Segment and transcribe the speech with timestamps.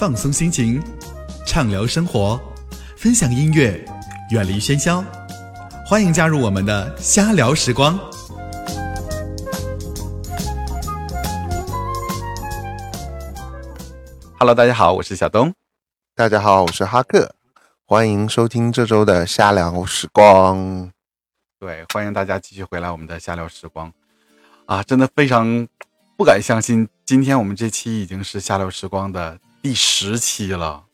[0.00, 0.82] 放松心情，
[1.44, 2.40] 畅聊生活，
[2.96, 3.84] 分享音乐，
[4.30, 5.04] 远离喧嚣。
[5.86, 8.00] 欢迎加入我们的瞎聊时光。
[14.38, 15.52] Hello，大家好，我是小东。
[16.14, 17.34] 大家好，我是哈克。
[17.84, 20.90] 欢迎收听这周的瞎聊时光。
[21.58, 23.92] 对，欢迎大家继续回来我们的瞎聊时光。
[24.64, 25.68] 啊，真的非常
[26.16, 30.84] 不敢相信，今天我们这期已经是瞎聊时光的第十期了。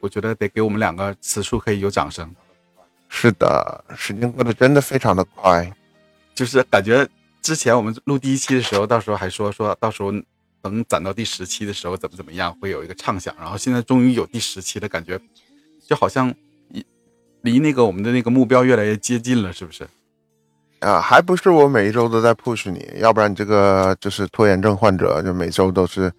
[0.00, 2.34] 我觉得得给我们两个此处可以有掌声。
[3.08, 5.70] 是的，时间过得真的非常的快，
[6.34, 7.06] 就是感觉
[7.42, 10.12] 之前我们录第一期的时候，到时候还说说到时候
[10.62, 13.34] 等攒到第十期的时候怎么怎么样，会有一个畅想。
[13.36, 15.20] 然后现在终于有第十期的感觉，
[15.86, 16.32] 就好像
[16.68, 16.86] 离
[17.42, 19.88] 离那个我们的那个目标越来越接近了，是不是？
[20.80, 26.10] 啊，还不是我每一周都在 push 你，要不然你这个就是拖延症患者，就每周都是，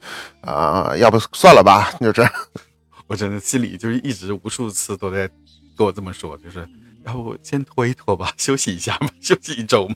[0.42, 2.32] 啊，要不算了吧，就这样。
[3.08, 5.28] 我真的心里就是一直无数次都在
[5.76, 6.66] 跟我这么说，就是
[7.06, 9.96] 要不先拖一拖吧，休息一下吧，休息一周嘛。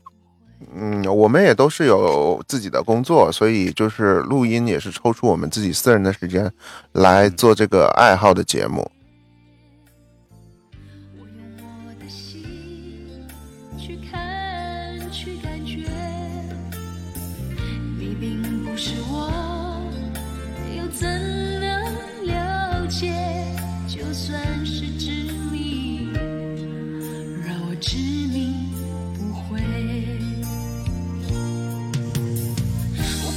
[0.74, 6.52] 嗯，我们也都是有自己的工作，所以就是录音也是抽出我们自己私人的时间
[6.94, 8.90] 来做这个爱好的节目。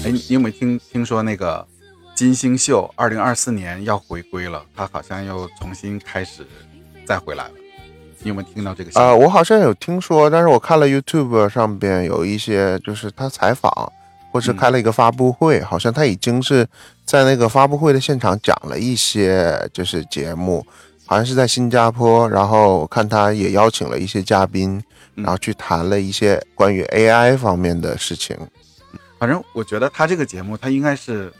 [0.09, 1.67] 哎，你有没有听听说那个
[2.14, 4.65] 金星秀二零二四年要回归了？
[4.75, 6.47] 他好像又重新开始
[7.05, 7.50] 再回来了。
[8.20, 8.98] 你有没有听到这个？
[8.98, 13.70] 啊，我好像有听说，但是我看了 YouTube 上边有一些，就是他采访
[14.33, 16.67] 或是开了一个发布会，好像他已经是
[17.05, 20.67] 在那个发布会的现场讲了一些，就是节目，
[21.05, 24.83] 好像是在新加坡，然后看他也邀请了一些嘉宾，
[25.16, 28.34] 然后去谈了一些关于 AI 方面的事情。
[29.19, 31.33] 反正我觉得他这个节目，他应该是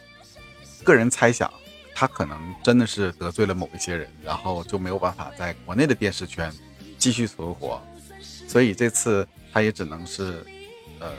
[0.83, 1.53] 个人猜想，
[1.95, 6.53] 他可能真的是得罪了某一些人，然后就没有办法在国内的电视圈
[6.99, 7.81] 继续存活，
[8.49, 10.45] 所以这次他也只能是，
[10.99, 11.13] 呃，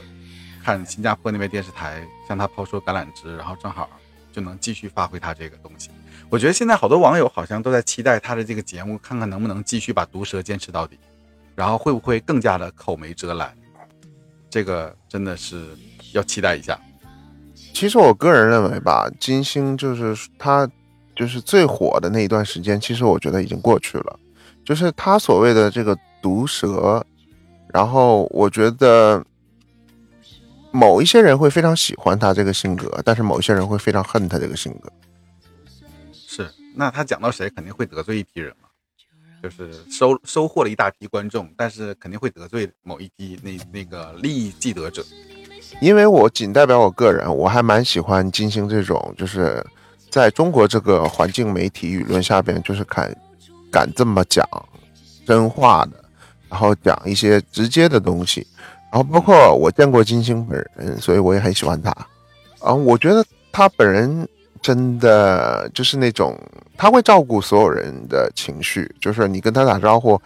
[0.63, 3.89] 看新加坡那边电视台向他抛出橄榄枝，然后正好
[4.33, 5.89] 就能继续发挥他这个东西。
[6.29, 10.99] 我觉得现在好多网友好像都在期待他的这个节目，看看能不能继续把毒舌坚持到底，
[11.55, 13.55] 然后会不会更加的口没遮拦。
[14.49, 15.65] 这个真的是。
[16.11, 16.75] 要期待一下。
[17.71, 20.67] 其实我个人认为吧，金星就是他，
[21.15, 24.19] 就是最火的那一段时间，其实我觉得已经过去了。
[24.65, 27.05] 就是他所谓的这个毒舌，
[27.71, 29.23] 然后我觉得
[30.71, 34.91] 某一些人会非常喜欢他这个性格，但是某一些人会非常恨他这个性格。
[36.11, 38.68] 是，那他讲到谁，肯定会得罪一批人嘛。
[39.41, 45.03] 就是收收获了一大批观众，但是肯定会得罪某一批那那个利益既得者。
[45.81, 49.65] 因为我仅代表我个人，我还蛮喜欢金星这种，就是
[50.09, 53.15] 在中国这个环境媒体舆论下边，就是敢
[53.71, 54.45] 敢这么讲
[55.25, 56.03] 真话的，
[56.49, 58.45] 然后讲一些直接的东西，
[58.91, 61.91] 然后包括我见过金星本人，所以我也很喜欢他。
[62.59, 64.27] 啊，我觉得他本人
[64.61, 66.37] 真的就是那种
[66.77, 70.19] 他会照顾所有人的情绪，就是你跟他打招呼。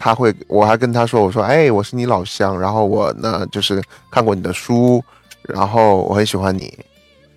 [0.00, 5.02] 他会，我还跟他说，我说，哎，我是你老乡，然后我呢就是看过你的书，
[5.42, 6.72] 然后我很喜欢你，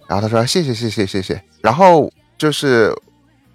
[0.07, 2.93] 然后他说谢谢谢谢谢谢，然后就是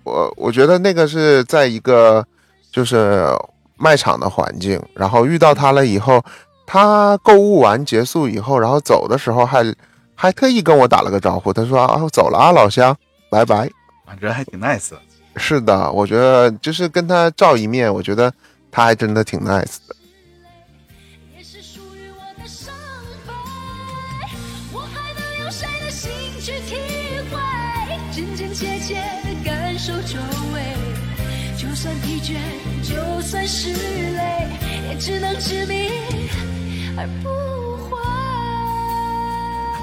[0.03, 2.26] 我我觉得那个是在一个
[2.72, 3.25] 就是
[3.76, 6.20] 卖场的环境，然后遇到他了以后，
[6.66, 9.62] 他购物完结束以后，然后走的时候还
[10.16, 12.97] 还特意跟我打了个招呼，他说啊我走了啊老乡，
[13.31, 13.71] 拜拜，
[14.19, 14.91] 人还挺 nice，
[15.37, 18.32] 是的，我觉得就是跟他照一面，我觉得。
[18.69, 19.97] 他还真的挺 nice 的。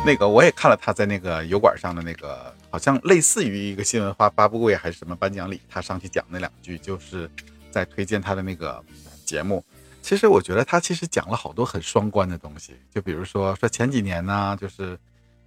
[0.05, 7.29] 那个我也看了他在那个油管上的那个，好像类似于一个新闻发发布会还是什么颁奖礼，他上去讲那两句就是。
[7.73, 8.79] 在推荐他的那个
[9.25, 9.65] 节目，
[9.99, 14.95] 其实我觉得他其实讲了好多很双关的东西，就比如说说前几年呢，就是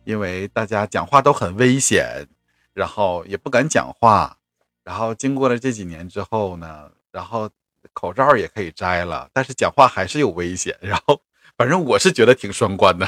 [0.03, 2.27] 因为大家讲话都很危险，
[2.75, 4.37] 然后也不敢讲话，
[4.83, 7.49] 然后经过了这几年之后呢，然后
[7.93, 11.21] 口罩也可以摘了，但是讲话还是有危险，然后
[11.57, 13.07] 反正我是觉得挺双关的，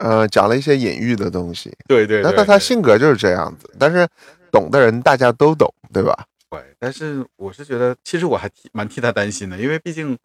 [0.00, 4.08] 呃，讲了一些隐喻的东西，对对，那那他性格就是这样子，但是
[4.50, 6.26] 懂的人大家都懂，对吧？
[6.50, 10.18] 对，但是我是觉得，其实我还替蛮替他担心的，因为毕竟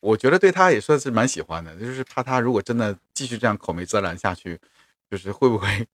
[0.00, 4.58] 我觉得对他也算是蛮喜欢的，就是怕他如果真的继续这样口没遮拦下去，
[5.10, 5.86] 就是会不会？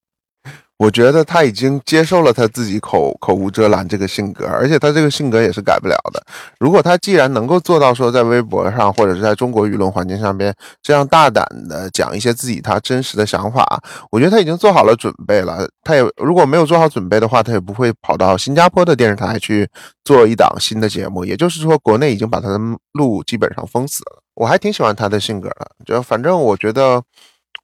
[0.78, 6.22] 我觉得他已经接受了他自己口口无遮拦这个性格，而且他这个性格也是改不了的。
[6.60, 15.66] 如果他既然能够做到说在微博上或者是在中国舆论环境上边这样大胆的讲一些自己他真实的想法，我觉得他已经做好了准备了。
[15.82, 19.66] 他也如果没有做好准备的话，他也不会跑到新加坡的电视台去
[20.04, 21.24] 做一档新的节目。
[21.24, 22.58] 也就是说，国内已经把他的
[22.92, 24.22] 路基本上封死了。
[24.34, 27.02] 我还挺喜欢他的性格的，就反正我觉得。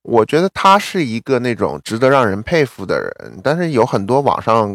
[0.03, 4.69] 我觉得他是一个那种值得让人佩服的人，但是有很多网上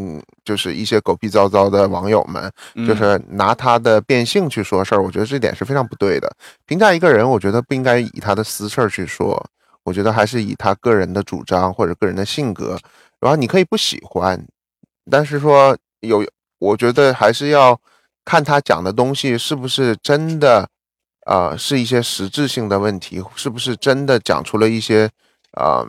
[0.45, 2.50] 就是一些狗屁糟糟的网友们，
[2.88, 6.33] 就是拿他的变性去说事儿，我觉得这点是非常不对的。
[6.65, 9.45] 评价一个人，我觉得不应该以他的私事儿去说，
[9.83, 12.80] 我觉得还是以他个人的主张或者个人的性格。
[13.19, 14.41] 然后你可以不喜欢，
[15.12, 16.25] 但是说有，
[16.59, 17.77] 我觉得还是要
[18.23, 20.69] 看他讲的东西是不是真的。
[21.27, 25.09] 啊，是一些实质性的问题，是不是真的讲出了一些
[25.51, 25.85] 啊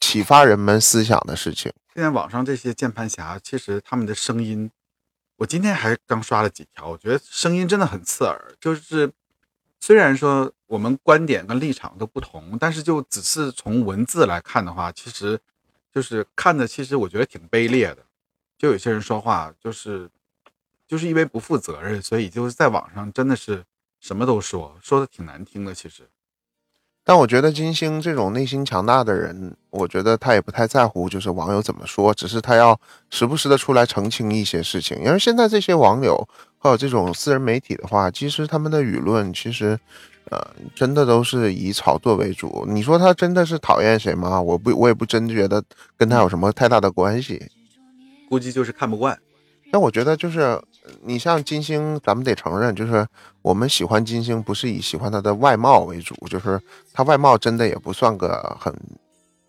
[0.00, 1.70] 启发人们思想的事情？
[1.92, 4.70] 现在网上这些键盘侠，其实他们的声音，
[5.36, 8.54] 我今天还刚刷了几条，我觉得声音真的很刺耳。
[8.58, 9.12] 就是
[9.80, 15.38] 虽然说我们观点跟立场都不同，但是就只是从文字来看的话，其实
[15.92, 17.98] 就是看的，其实我觉得挺卑劣的。
[18.56, 20.08] 就有些人说话，就是
[20.88, 23.62] 就是因为不负责任，所以就是在网上真的是。
[24.04, 25.74] 什么都说，说的挺难听的。
[25.74, 26.02] 其实，
[27.02, 32.78] 但我觉得金星这种内心强大的人，我觉得他也不太在乎，就是网友怎么说，只是他要
[33.08, 34.98] 时不时的出来澄清一些事情。
[34.98, 36.28] 因为现在这些网友
[36.58, 39.80] 还有这种私人媒体的话，其实他们的舆论其实，
[40.30, 40.38] 呃，
[40.74, 42.66] 真的都是以炒作为主。
[42.68, 44.38] 你说他真的是讨厌谁吗？
[44.38, 45.64] 我不，我也不真觉得
[45.96, 47.42] 跟他有什么太大的关系，
[48.28, 49.18] 估计就是看不惯。
[49.72, 50.60] 但我觉得就是。
[51.02, 53.06] 你像金星，咱们得承认，就是
[53.40, 56.60] 我们喜欢金星，不是以喜欢他的外貌为主，就是
[56.92, 58.70] 他外貌真的也不算个很，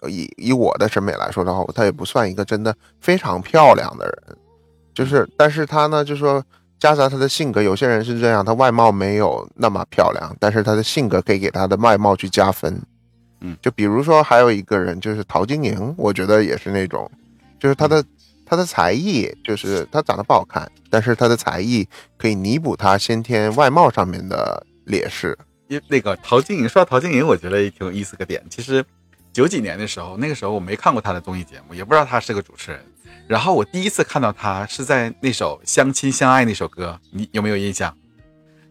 [0.10, 4.38] 以以我的审美来说的话，她也不算一个真的非常漂亮的人，
[4.94, 6.42] 就是，但是她呢，就说
[6.80, 12.82] 加上她的性格，有些人是这样，她外貌没有那么漂亮，但是她的性格可以给她的外貌去加分，
[13.42, 17.12] 嗯，就比如说还有一个人就是陶晶莹，我觉得也是那种，
[17.60, 18.02] 就是她的。
[18.46, 21.88] 他的才艺就是他长得不好看，但是他的才艺
[22.18, 25.38] 可以弥补他先天外貌上面的劣势。
[25.68, 28.44] 因那个陶晶莹，说到陶晶莹，我觉得也挺有意思个点。
[28.50, 28.86] 其实
[29.34, 32.80] 九几年的时候，那个时候我没看过她的综艺节目，也不知道她是个主持人。
[33.28, 37.98] 然后我第一次看到她是在那首《相亲相爱》那首歌，你有没有印象？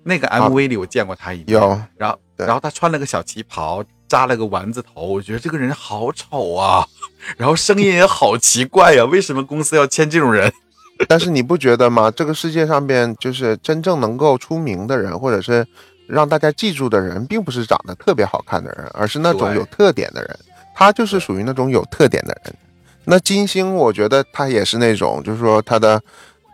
[0.05, 1.61] 那个 MV 里我见过她一有。
[1.97, 3.85] 然后，然后她穿了个小旗袍。
[4.07, 6.87] 扎了个丸子头，我觉得这个人好丑啊，
[7.37, 10.53] 然后声音也好奇怪呀，为什么公司要签这种人？
[11.09, 12.11] 但是你不觉得吗？
[12.11, 15.67] 这个世界上边就是真正能够出名的人，或者是
[16.07, 20.39] 让大家记住的人，并不是长得特别好看的人，而是那种有特点的人。
[20.75, 22.55] 他就是属于那种有特点的人。
[23.05, 26.01] 那金星，我觉得他也是那种，就是说他的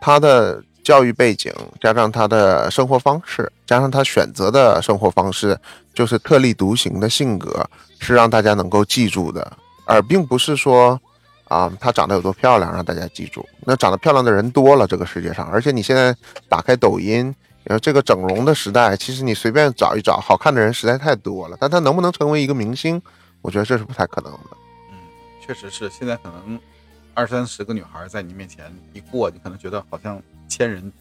[0.01, 0.63] 他的。
[0.83, 5.57] 教育背景加上他的生活方式，加上他选择的生活方式，
[5.93, 7.65] 就是特立独行的性格，
[8.01, 9.53] 是让大家能够记住的，
[9.93, 11.01] 而并不是说，
[11.49, 13.45] 啊，她长得有多漂亮让大家记住。
[13.65, 16.15] 那长得漂亮的人多了，这个世界上，而且你现在
[16.49, 21.57] 打开抖音，然后，这个整容的时代，其实你随便找一找，好看的人实在太多了。
[21.61, 23.03] 但她能不能成为一个明星，
[23.43, 24.57] 我觉得这是不太可能的。
[24.93, 24.97] 嗯，
[25.45, 26.59] 确实是，现在可能
[27.15, 30.23] 二三十个女孩在你面前一过，你可能觉得好像。
[30.53, 30.93] 千人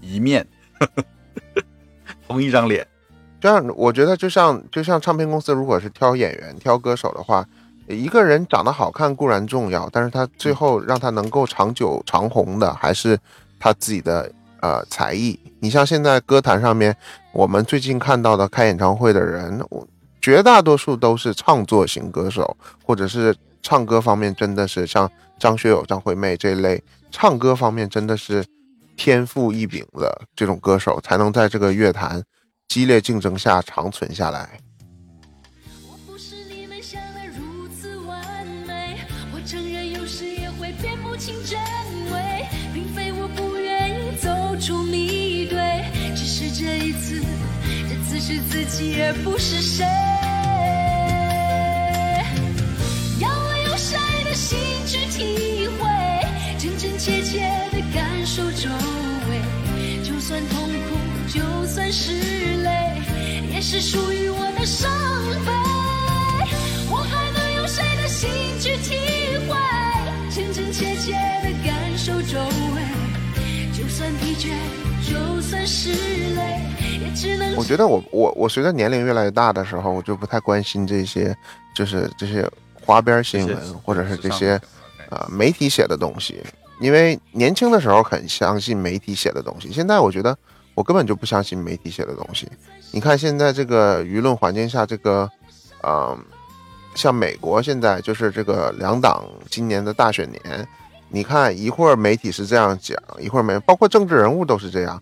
[0.00, 0.46] 一面，
[2.26, 2.88] 同一张脸，
[3.38, 7.46] 这样我觉得就像就像唱片公司，如果是挑演员、挑歌手的话，
[7.88, 13.18] 一个人长得好看固然重要，但是他最后让他能够长久长红的，还是
[13.58, 15.38] 他自己的呃才艺。
[15.60, 16.96] 你像现在歌坛上面，
[17.32, 19.60] 我们最近看到的开演唱会的人，
[20.20, 28.44] 绝大多数都是唱作型歌手，或者是唱歌方面真的是像张学友、张惠妹这一类，唱歌方面真的是。
[28.98, 32.22] 天赋异禀的这种歌手，才能在这个乐坛
[32.66, 34.58] 激烈竞争下长存下来。
[48.26, 49.86] 是自己而不是谁。
[53.20, 55.86] 要我用谁的心去体会，
[56.58, 57.38] 真真切切
[57.70, 58.68] 的感受周
[59.30, 60.02] 围。
[60.02, 60.16] 就。
[60.26, 60.96] 算痛苦，
[61.28, 62.10] 就算是
[62.64, 63.00] 泪，
[63.54, 64.90] 也是属于我的伤
[65.44, 65.52] 悲。
[66.90, 68.28] 我还能用谁的心
[68.58, 68.96] 去体
[69.46, 69.56] 会，
[70.34, 72.40] 真真切切的感受周
[72.74, 72.82] 围。
[73.72, 74.50] 就算疲倦，
[75.08, 76.60] 就算是累
[77.56, 81.34] 我觉得我我我随着年龄越来越大的时候，我就不太关心这些，
[81.74, 84.60] 就是这些花边新闻或者是这些
[85.08, 86.42] 啊媒体写的东西，
[86.80, 90.36] 因为年轻的时候很相信媒体写的东西，现在我觉得
[90.74, 92.48] 我根本就不相信媒体写的东西。
[92.92, 95.30] 你看现在这个舆论环境下，这个
[95.82, 96.18] 嗯，
[96.94, 100.68] 像美国现在就是这个两党今年的大选年。
[101.08, 105.00] 你看，一会儿媒体是这样讲，一会儿没，包括政治人物都是这样。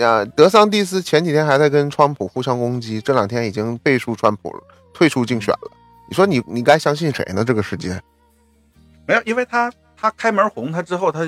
[0.00, 4.50] 那德桑蒂斯前几天还在跟川普互相攻击，这两天已经背书川普
[4.94, 5.70] 退出竞选了。
[6.08, 7.44] 你说你你该相信谁呢？
[7.44, 8.00] 这个世界
[9.06, 11.20] 没有，因为他他开门红，他之后他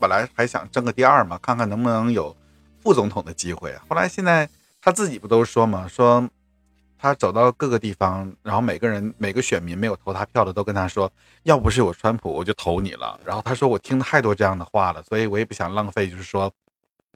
[0.00, 2.36] 本来还想争个第二嘛，看看能不能有
[2.82, 3.72] 副总统的机会。
[3.88, 4.48] 后来现在
[4.82, 6.28] 他自己不都说嘛，说。
[6.98, 11.08] 他走到各个地方，然后每个人每个选民没有投他票的都跟他说，
[11.42, 13.20] 要不是有川普，我就投你了。
[13.22, 16.50] 然后他说我听太多这样的话了，所以我也不想浪费，就是说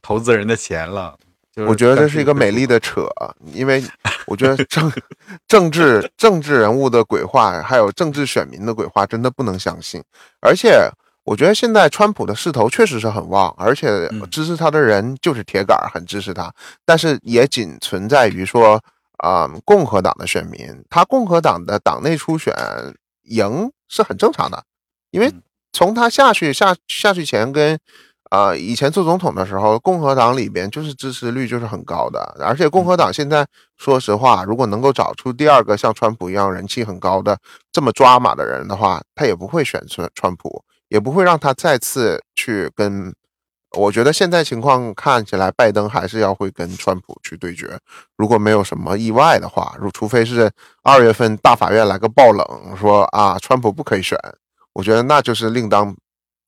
[0.02, 1.16] 投资人的钱了。
[1.66, 3.07] 我觉得这是一个美丽的扯，
[3.52, 3.83] 因为
[4.26, 4.90] 我觉得政
[5.49, 10.02] 政治政治人物的鬼话，还有政治选民的鬼话，真的不能相信。
[10.40, 10.88] 而且
[11.25, 16.52] 我觉得现在川普的势头确实是很旺，而且支持他的人就是铁杆，很支持他。
[16.85, 18.80] 但是也仅存在于说。
[19.23, 22.54] 啊，共和党的选民，他共和党的党内初选
[23.25, 24.64] 赢是很正常的，
[25.11, 25.30] 因为
[25.75, 27.78] 从他下去下下去前跟
[28.30, 33.46] 啊以前做总统的时候，共和党里边就是支持率就是很高的，而且共和党现在
[33.76, 37.37] 说实话，如果能够找出第二个像川普一样人气很高的
[37.70, 43.12] 这么抓马的人的话，他也不会选川川普，也不会让他再次去跟。
[43.78, 47.78] 我觉得现在情况看起来，拜登还是要会跟川普去对决。
[48.16, 50.50] 如果没有什么意外的话，如除非是
[50.82, 54.18] 二月份大法院来个爆冷，说啊川普不可以选，
[54.72, 55.94] 我觉得那就是另当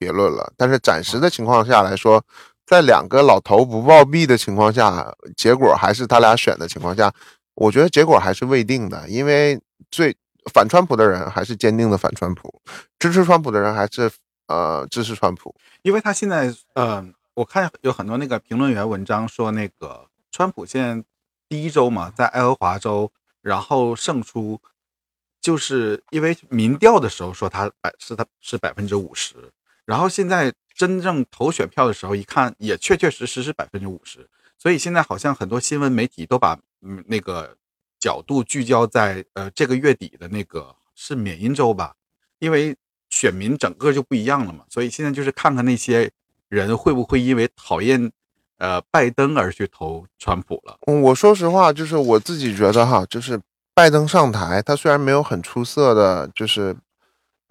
[0.02, 0.52] 别论了。
[0.56, 2.24] 但是暂时的情况下来说，
[2.66, 7.12] 在两个老头不暴毙的情况下，结果还是他俩选的情况下，
[7.54, 9.08] 我觉得结果还是未定的。
[9.08, 10.16] 因为最
[10.52, 12.60] 反川普的人还是坚定的反川普，
[12.98, 14.10] 支持川普的人还是。
[14.48, 21.02] 呃，支持川普，因为他现在，嗯，我看有很多那个评论员文章说，那个川普现在
[21.48, 24.60] 第一周嘛，在爱荷华州，然后胜出，
[25.40, 29.36] 就是因为民调的时候说他百是他是百分之五十，
[29.84, 37.56] 然后现在真正投选票的时候一看，也确确实实是百分之五十，所以现在好像很多新闻媒体都把嗯那个
[37.98, 41.94] 角度聚焦在呃这个月底的那个是缅因州吧，
[42.38, 42.76] 因为。
[43.14, 46.10] 选民整个就不一样了嘛，所以现在就是看看那些
[46.48, 48.10] 人会不会因为讨厌
[48.56, 50.78] 呃拜登而去投川普了。
[50.86, 53.38] 我说实话，就是我自己觉得哈，就是
[53.74, 56.74] 拜登上台，他虽然没有很出色的，就是。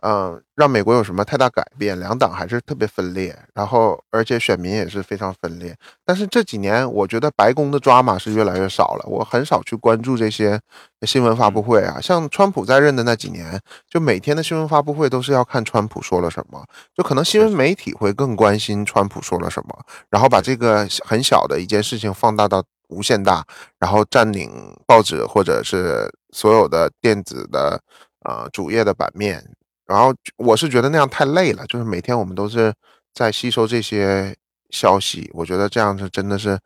[0.01, 1.99] 嗯，让美国有什么太大改变？
[1.99, 5.75] 两党还是特别分裂，然后而且选民也是非常分裂。
[6.03, 9.05] 但是这几年，我觉得白宫的抓马是越来越少了。
[9.07, 10.59] 我很少去关注这些
[11.03, 12.01] 新闻发布会啊。
[12.01, 16.65] 像川普在任的那几年，就每天的新闻发布会都是要看川普说了什么，
[16.95, 23.45] 就可能新闻媒体会更关心川普说了什么，然后把这个很小的一件事情放大到无限大，
[23.77, 27.79] 然后占领报纸或者是所有的电子的
[28.25, 29.45] 呃主页的版面。
[29.91, 32.73] 然后我是觉得那样太累了，就是每天我们都是
[33.13, 34.33] 在吸收这些
[34.69, 36.57] 消息，我觉得这样是真的是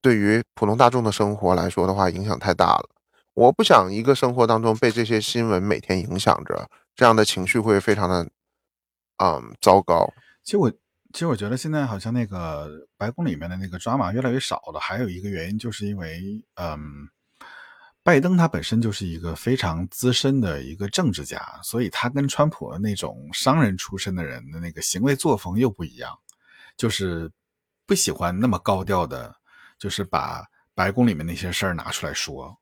[0.00, 2.88] 对于普通大众的生活来说的话影响太大了。
[3.34, 8.28] 我不想一个生活当中被这些新闻每天影响着，这样的情绪会非常的
[9.16, 10.08] 嗯糟糕。
[10.44, 16.22] 其实我其实我觉得现在好像那个白宫里面的那个抓马越来越少了，还有一个原因就是因为
[16.54, 16.78] 嗯。
[18.04, 26.12] 拜登他本身就是一个非常资深的一个政治家，所以他跟川普那种商人出身的人的那个行为作风又不一样，
[26.76, 27.30] 就是
[27.86, 29.32] 不喜欢那么高调的，
[29.78, 30.44] 就是把
[30.74, 32.58] 白宫里面那些事儿拿出来说。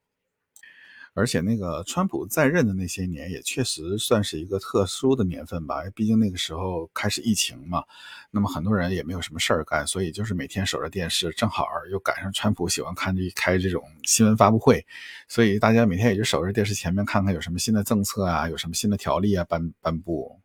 [1.12, 5.82] 而且那个川普在任的那些年，也确实算是一个特殊的年份吧。
[5.94, 7.82] 毕竟那个时候开始疫情嘛，
[8.30, 14.86] 那么很多人也没有什么事儿干，所以就是每天守着电视，正好又赶上川普喜欢看这开这种新闻发布会，
[15.28, 20.38] 所以大家每天也就守着电视前面看看有什么新的政策啊，有什么新的条例啊颁颁布。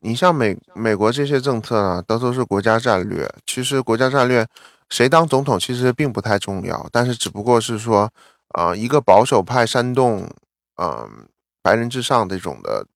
[0.00, 3.30] 你像美美国这些政策呢，都都是国家战略。
[3.46, 4.46] 其实国家战略
[4.88, 8.10] 谁当总统其实并不太重要，但是只不过是说。
[8.48, 10.28] 啊，一个保守派煽动，
[10.80, 11.28] 嗯，
[11.62, 12.86] 白人至上这种的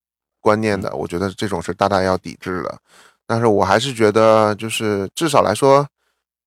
[0.40, 2.78] 观念的，我觉得这种是大大要抵制的。
[3.26, 5.86] 但是我还是觉得，就是至少来说，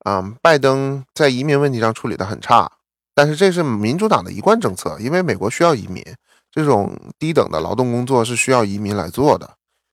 [0.06, 2.72] 嗯，拜登在移民问题上处理的很差。
[3.16, 6.04] 但是这是民主党的一贯政策，因为美国需要移民，
[6.52, 9.50] 这种低等的劳动工作是需要移民来做的。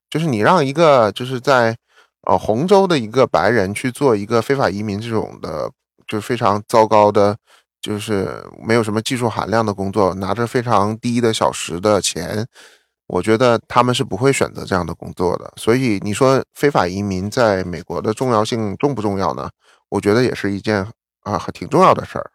[0.09, 1.77] 就是你让一个就是在
[2.27, 5.71] 呃，洪州的一个白人去做一个非法移民这种的，
[6.07, 7.37] 就是非常糟糕的，
[7.81, 12.47] 就是没有什么技术含量的工作，拿着非常低的小时的钱，
[13.07, 15.53] 我觉得他们是不会选择这样的工作的。
[15.57, 19.49] 所以你说非法移民在美国的重要性重不重要呢？
[19.89, 20.87] 我觉得也是一件
[21.23, 22.31] 啊挺重要的事儿。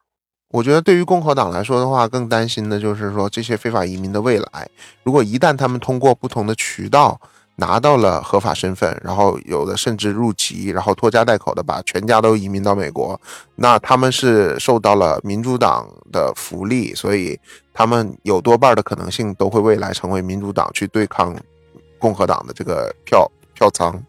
[0.50, 4.70] 我觉得对于共和党来说的话，更担心的就是说这些非法移民的未来。
[5.04, 7.20] 如果一旦他们通过不同的渠道
[7.58, 13.20] 拿到了合法身份，然后有的甚至入籍，然后拖家带口的把全家都移民到美国，
[13.56, 17.40] 那他们是受到了民主党的福利，所以
[17.74, 21.36] 他们有多半的可能性都会未来成为民主党去对抗
[21.98, 24.04] 共和党的这个票票仓。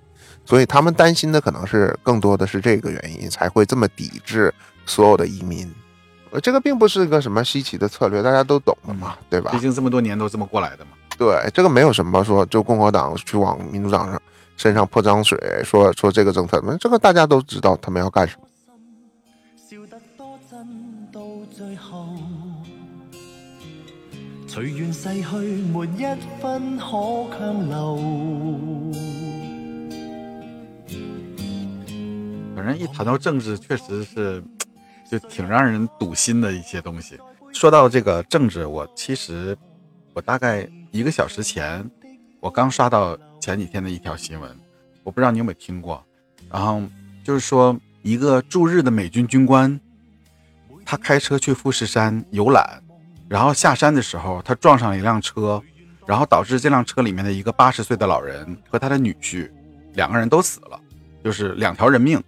[0.45, 4.53] 所以他们担心的可能是更多的是这个原因，才会这么抵制
[4.85, 5.73] 所有的移民。
[6.31, 9.53] 呃这个并不是一个什么稀奇的策略，大家都懂的嘛，对吧？
[9.53, 10.91] 毕竟这么多年都这么过来的嘛。
[11.19, 14.23] 对，这个没有什么说，就共和党去往民主党上
[14.57, 18.47] 身上泼脏水，说说这个政策，这个大家都知道他们要干什么。
[32.55, 34.43] 反正一谈到政治，确实是。
[35.09, 37.17] 就挺让人堵心的一些东西。
[37.53, 39.57] 说到这个政治，我其实
[40.13, 41.89] 我大概一个小时前，
[42.41, 44.51] 我刚刷到前几天的一条新闻，
[45.05, 46.03] 我不知道你有没有听过。
[46.51, 46.83] 然后
[47.23, 49.79] 就是说，一个驻日的美军军官，
[50.87, 52.83] 他开车去富士山游览，
[53.29, 55.63] 然后下山的时候，他撞上了一辆车，
[56.07, 59.51] 然后导致这辆车里面的一个八十岁的老人和他的女婿
[59.93, 60.81] 两个人都死了，
[61.23, 62.23] 就是两条人命。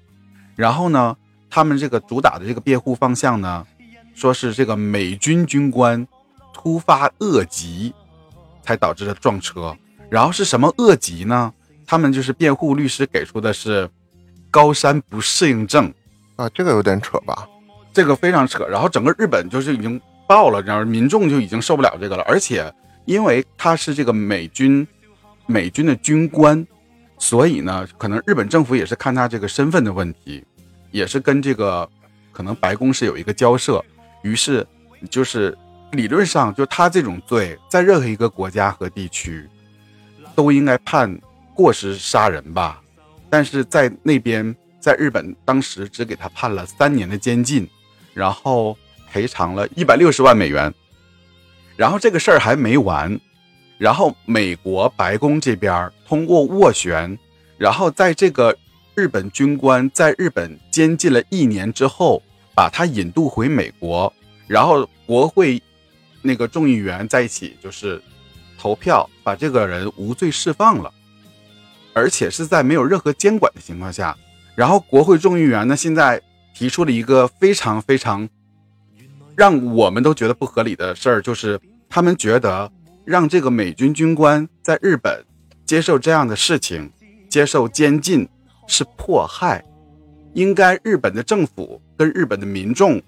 [0.54, 1.16] 然后呢？
[1.50, 3.66] 他们这个主打的这个辩护方向呢，
[4.14, 6.06] 说是这个美军军官
[6.52, 7.94] 突发恶疾
[8.68, 9.74] 才导致了撞车，
[10.10, 11.50] 然后是什么恶疾呢？
[11.86, 13.88] 他们就是辩护律师给出的是
[14.50, 15.90] 高山不适应症
[16.36, 17.48] 啊，这个有点扯吧？
[17.94, 18.66] 这个非常扯。
[18.66, 22.22] 然后整个日本就是已经爆了，然后民众就已经受不了这个了。
[22.24, 22.70] 而且
[23.06, 24.86] 因为他是这个美军
[25.46, 26.66] 美军的军官，
[27.16, 30.44] 所以呢，可能日本政府也是看他这个身份的问题。
[30.90, 31.88] 也是跟这个
[32.32, 33.82] 可能白宫是有一个交涉，
[34.22, 34.66] 于是
[35.08, 35.56] 就是
[35.92, 39.48] 理论上就他这种罪，在任何一个国家和地区
[40.34, 41.18] 都应该判
[41.54, 42.80] 过失杀人吧，
[43.30, 47.68] 但是在那边在日本当时只给他判了三年的监禁，
[48.14, 48.76] 然后
[49.10, 50.72] 赔偿了一百六十万美元，
[51.76, 53.18] 然后这个事儿还没完，
[53.78, 57.18] 然后美国白宫这边通过斡旋，
[57.56, 58.56] 然后在这个。
[58.94, 62.20] 日本军官在日本监禁了一年之后，
[62.52, 64.12] 把他引渡回美国，
[64.48, 65.62] 然后国会
[66.22, 68.02] 那个众议员在一起就是
[68.58, 70.92] 投票，把这个人无罪释放了，
[71.92, 74.16] 而且是在没有任何监管的情况下。
[74.54, 76.20] 然后国会众议员呢，现在
[76.54, 78.28] 提出了一个非常非常
[79.36, 82.70] 让我们都觉得不合理的事儿，就是他们觉得
[83.04, 85.24] 让这个美军军官在日本
[85.64, 86.90] 接受这样的事情，
[87.28, 88.28] 接受监禁。
[88.70, 89.64] 是迫害，
[90.34, 93.00] 应该日本的政府跟日本的民众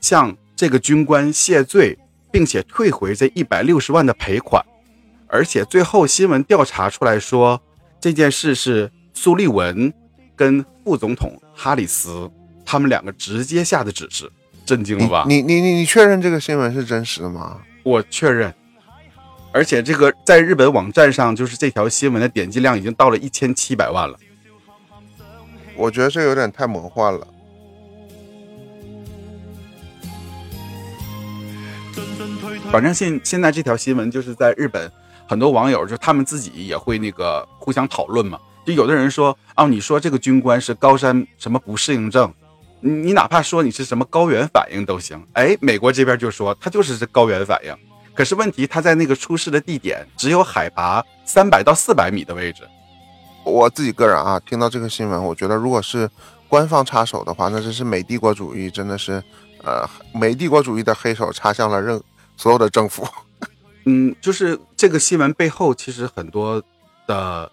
[0.00, 1.98] 向这个军官谢罪，
[2.30, 4.64] 并且退回这一百六十万的赔款。
[5.26, 7.60] 而且最后新闻调查出来说，
[8.00, 9.92] 这件事是苏利文
[10.34, 12.30] 跟副总统哈里斯
[12.64, 14.30] 他们两个直接下的指示，
[14.64, 15.24] 震惊了吧？
[15.28, 17.60] 你你你你确认这个新闻是真实的吗？
[17.82, 18.54] 我确认，
[19.52, 24.18] 而且这个在日本网站上，就是这条新闻的点击量已经到了一千七百万了。
[25.76, 27.26] 我觉得这有点太魔幻了。
[32.70, 34.92] 反正现现在这条新闻就是在日本，
[35.26, 38.38] 很多网友就他们自己也会那个互相讨论嘛。
[38.66, 42.30] 就有的人说，哦，你说这个军官是高山什么不适应症，
[42.80, 45.18] 你你哪怕说你是什么高原反应都行。
[45.32, 47.74] 哎，美国这边就说他就是这高原反应，
[48.12, 52.64] 可是问题他在那个出事的地点只有海拔三百到四百米的位置。
[53.44, 56.06] 我自己个人啊，听到这个新闻，我觉得如果是
[56.46, 59.22] 官方插手的话，那真是美帝国主义，真的是，
[59.64, 61.98] 呃，美帝国主义的黑手插向了任
[62.38, 63.06] 所有的政府。
[63.84, 66.62] 嗯，就是这个新闻背后，其实很多
[67.06, 67.50] 的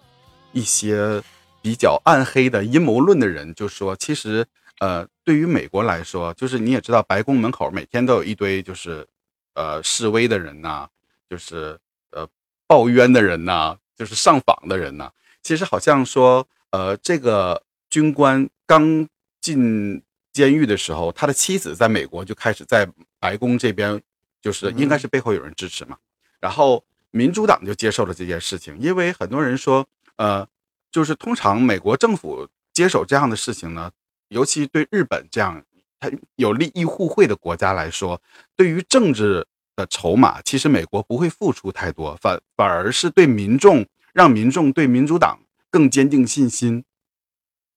[0.52, 1.22] 一些
[1.60, 4.46] 比较暗黑的阴谋论的人就说，其实，
[4.80, 9.06] 呃，对于美国来说，就是你也知道，白宫门口每天都有一堆就是，
[9.54, 10.86] 呃，示威的人呐，
[11.28, 11.78] 就是
[12.12, 12.28] 呃，
[12.66, 15.10] 抱冤的人呐，就是上访的人呐。
[15.42, 19.08] 其实好像说，呃，这个军官刚
[19.40, 22.86] 进监狱的时候，他的妻子在美国就开始在
[23.18, 24.00] 白宫这边，
[24.40, 25.96] 就是应该是背后有人支持嘛。
[26.40, 30.46] 然后民主党就接受了这件事情，因为很多人说，呃，
[30.90, 33.90] 就是通常美国政府接手这样的事情呢，
[34.28, 35.64] 尤其对日本这样
[35.98, 38.20] 它有利益互惠的国家来说，
[38.54, 46.84] 对于政治的筹码，其实美国不会付出太多，反反而是对民众让民众对民主党更坚定信心。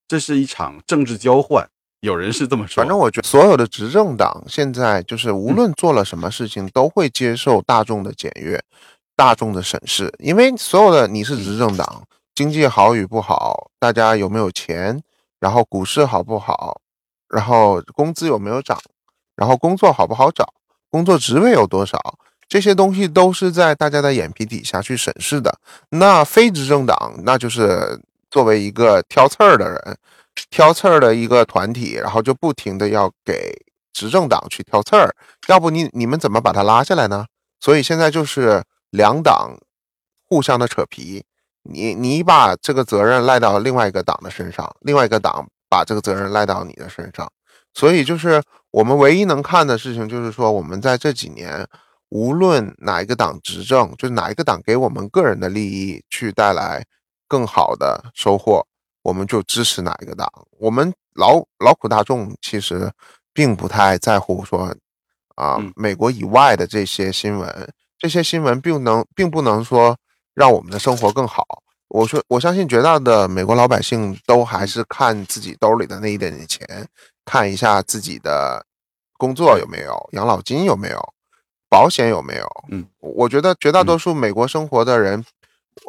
[0.06, 2.82] 这是一场政治交换，有人是这么说。
[2.82, 8.62] 反正我觉得所有的执政党现在就是无论做了什么事情，都会接受大众的检阅、
[9.14, 15.02] 大众的审视，因为所有的你是执政党，经济好与不好，大家有没有钱，
[15.38, 16.80] 然后股市好不好，
[17.28, 18.78] 然后工资有没有涨，
[19.36, 20.54] 然后工作好不好找，
[20.90, 25.58] 工作职位有多少，这些东西都是在大家的眼皮底下去审视的。
[25.90, 28.00] 那非执政党，那就是。
[28.32, 29.98] 作为一个挑刺儿的人，
[30.50, 33.54] 挑刺儿的一个团体，然后就不停的要给
[33.92, 35.14] 执政党去挑刺儿，
[35.48, 37.26] 要不你你们怎么把他拉下来呢？
[37.60, 39.58] 所以现在就是两党
[40.26, 41.24] 互相的扯皮，
[41.64, 47.30] 你你把这个责任赖到另外一个党的身上，另外一个党把这个责任赖到你的身上，
[47.74, 51.66] 所以就是我们唯一能看的事情，就是说我们在这几年，
[52.08, 56.84] 无论哪一个党执政，就是哪一个党给我们个人的利益去带来。
[57.30, 58.66] 更好的收获，
[59.02, 60.30] 我们就支持哪一个党。
[60.58, 62.90] 我们劳劳苦大众其实
[63.32, 64.74] 并不太在乎说，
[65.36, 69.96] 啊，美国以外的这些新闻，这些新闻并能并不能说
[70.34, 71.44] 让我们的生活更好。
[71.88, 76.86] 我说，我相信绝大的美国老百姓都还是看自己兜里的那一点点钱，
[77.24, 78.64] 看一下自己的
[79.16, 81.14] 工作有没有，养老金有没有，
[81.68, 82.46] 保险有没有。
[82.70, 85.24] 嗯，我觉得绝大多数美国生活的人。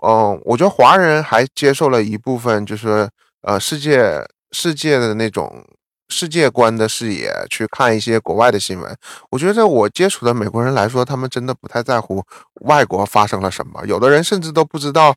[0.04, 3.10] 嗯，我觉得华人还接受了一部分，就是
[3.42, 5.64] 呃，世界世界的那种
[6.10, 8.98] 世界观的视野去看一些国外的新闻。
[9.30, 12.24] 我觉得我接触的美国人来说，他们真的不太在乎
[12.62, 13.86] 外国发生了什么。
[13.86, 15.16] 有的人甚至都不知道，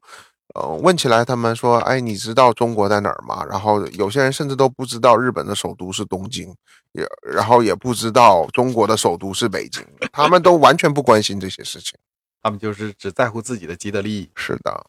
[0.55, 6.55] 呃，问起来他们说：“哎，你知道中国在哪儿吗？”然后有些人甚至都不知道日本的首都是东京，
[6.93, 9.83] 也然后也不知道中国的首都是北京，
[10.13, 11.99] 他们都完全不关心这些事情。
[12.45, 14.29] 他们就是只在乎自己的既得利益。
[14.37, 14.85] 是的，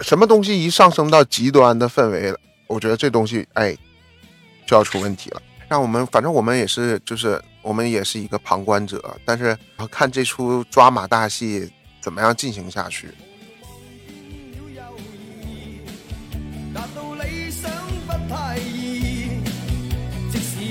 [0.00, 3.76] 什么东西一上升到极端的氛围了，我觉得这东西哎
[4.66, 5.42] 就要出问题了。
[5.68, 9.56] 让我们反正我们也是，就是我们也是一个旁观者，但是
[9.90, 13.08] 看这出抓马大戏怎么样进行下去。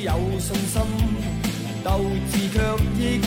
[0.03, 0.81] 有信心，
[1.84, 2.60] 斗志却
[2.97, 3.21] 亦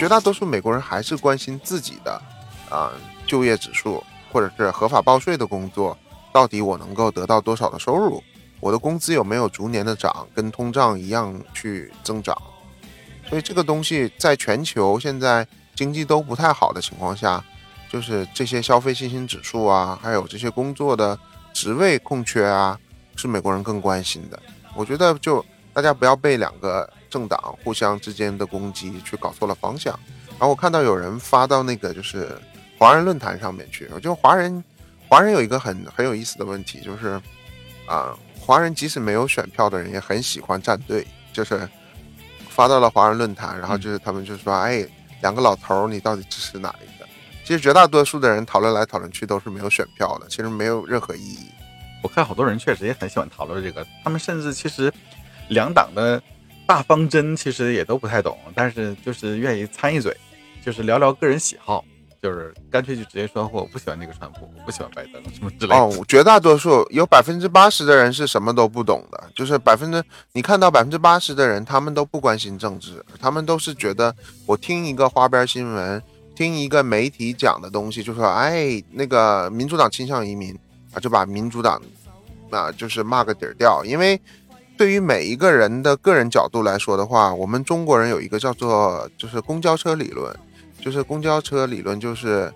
[0.00, 2.22] 绝大多数美国人还是关心自己的，
[2.70, 2.90] 啊，
[3.26, 4.02] 就业指数。
[4.32, 5.96] 或者是合法报税的工作，
[6.32, 8.22] 到底我能够得到多少的收入？
[8.60, 12.36] 我的工资有没有逐年的涨，跟通胀一样去增长？
[13.28, 17.44] 所以这个东西在全球现在经济都不太好的情况下，
[17.90, 21.18] 就是这些消费信心指数啊，还有这些工作的
[21.52, 22.78] 职位空缺啊，
[23.16, 24.40] 是美国人更关心的。
[24.74, 26.88] 我觉得就大家不要被两个。
[27.10, 29.98] 政党互相之间的攻击，去搞错了方向。
[30.28, 32.40] 然后我看到有人发到那个就是
[32.80, 34.64] 华人论坛上面去，我觉得华人
[35.06, 37.20] 华人有一个很很有意思的问题，就是
[37.84, 41.06] 啊，华人即使没有选票的人，也很喜欢站队。
[41.30, 41.68] 就是
[42.48, 44.82] 发到了华人论坛，然后就是他们就说：“哎，
[45.20, 47.06] 两个老头，你到底支持哪一个？”
[47.44, 51.50] 其实绝大多数的人讨论来讨论去都是没有选票的，其实没有任何意义。
[52.02, 54.90] 我看好多人确实也很喜欢讨论这个，他们甚至其实
[55.48, 56.20] 两党的。
[56.66, 60.16] 大方针其实也都不太懂，但是就是愿意参一嘴，
[60.64, 61.84] 就是聊聊个人喜好，
[62.22, 65.74] 就是干脆就直接说我不喜欢那个川普，我不喜欢拜登什么之类。
[65.74, 70.02] 哦，绝大多数有百分之八十的人是什么都不懂的，就是百分之
[70.32, 74.14] 你看到百分之八十的人，他们都不关心政治，他们都是觉得
[74.46, 76.02] 我听一个花边新闻，
[76.36, 80.58] 听一个媒体讲的东西，就说哎那个民主党倾向移民
[80.92, 81.80] 啊，就把民主党
[82.50, 84.20] 啊就是骂个底儿掉，因为。
[84.76, 90.34] 对于每一个人的个人角度来说的话，我们中国人有一个叫做就是公交车理论，
[90.80, 92.52] 就是公交车理论就是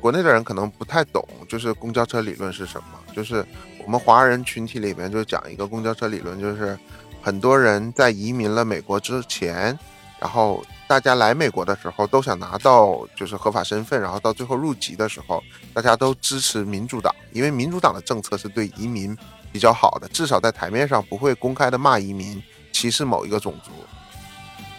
[0.00, 3.14] 国内的人可能不太懂，就是公交车理论是什么？
[3.14, 3.44] 就是
[3.84, 6.78] 我们华人群体里面就讲一个公交车理论，就是
[7.20, 9.78] 很多人在移民了美国之前，
[10.18, 19.16] 然后大家来美国的时候都想拿到就是合法身份，然后到最后入籍的时候，大家都支持民主党，因为民主党的政策是对移民。
[19.52, 23.70] 比较好的，至少在台面上不会公开的骂移民、歧视某一个种族。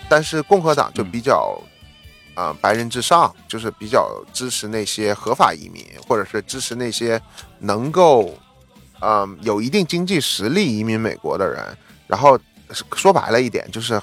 [0.09, 1.55] 但是共和党就比较，
[2.35, 7.21] 啊，白人至上，就是比较支持那些合法移民，或者是支持那些
[7.59, 8.37] 能够，
[9.01, 11.63] 嗯，有一定经济实力移民美国的人。
[12.07, 12.39] 然后
[12.95, 14.01] 说白了一点，就是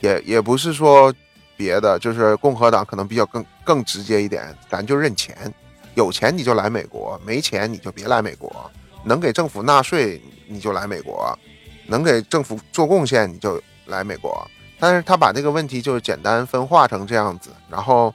[0.00, 1.12] 也也不是说
[1.56, 5.52] 别的，就是共和党可能比较更更直接一点，咱就认钱，
[5.94, 8.70] 有钱你就来美国，没钱你就别来美国。
[9.04, 11.14] 能给政府纳税，你就来美国；
[11.86, 14.44] 能给政府做贡献，你就来美国。
[14.78, 17.50] 但是他把这个问题就是简单分化成这样子。
[17.70, 18.14] 然后，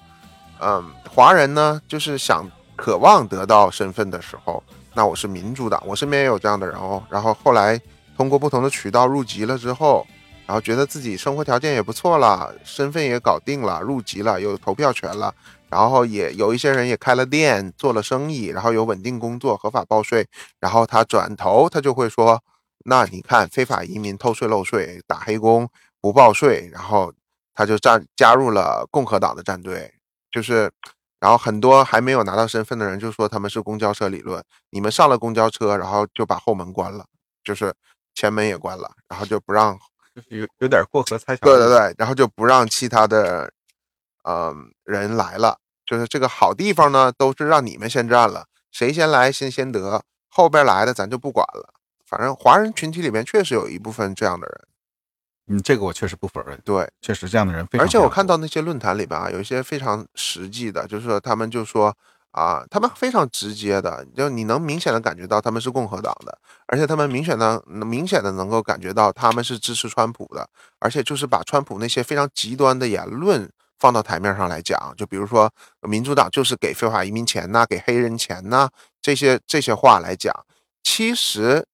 [0.60, 7.02] 嗯，华人呢，就是想渴望得到身份的时候，那我是民主党，我身边也有这样的人哦。
[7.10, 7.80] 然后后来
[8.16, 10.06] 通过不同的渠道入籍了之后，
[10.46, 15.34] 然后觉得自己生活条件也不错了，身份也搞定了，入籍了，有投票权了。
[15.70, 20.28] 然后也有一些人也开了店，做了生意，然后有稳定工作，合法报税。
[20.60, 22.44] 然后他转头他就会说
[22.84, 25.70] ：“那你看，非法移民偷税漏税，打黑工，
[26.02, 27.14] 不报税。”然后
[27.54, 29.94] 他就站加入了共和党的战队。
[30.32, 30.72] 就是，
[31.20, 34.44] 然后很多还没有拿到身份的人就说他们是公交车理论。
[34.72, 37.06] 你们上了公交车，然后就把后门关了，
[37.44, 37.74] 就是
[38.16, 39.78] 前门也关了，然后就不让，
[40.16, 41.46] 就是有有点过河拆桥。
[41.46, 43.52] 对对对，然后就不让其他的。
[44.24, 51.74] 嗯，人来了，就是这个好地方呢，都是让你们先占了，谁先来先先得，后边来的咱就不管了。
[52.06, 54.68] 反正华人群体里面确实有一部分这样的人，
[55.52, 57.86] 嗯，这个我确实不否认，对，确实这样的人非常。
[57.86, 61.96] 而且我看到那些论坛里边啊，有一些非常实际的，就是说他们就说
[62.32, 66.38] 啊，他们非常直接的，就你能明显的感觉到他们是共和党的，
[66.68, 70.48] 而且他们明显的明显的能够感觉到他们是支持川普的，
[70.80, 73.52] 而且就是把川普那些非常极端的言论。
[73.82, 75.52] 放到台面上来讲，就比如说
[75.90, 78.70] 民主党就是给非法移民钱呐，给黑人钱呐，
[79.02, 80.32] 这些这些话来讲，
[80.84, 81.66] 其实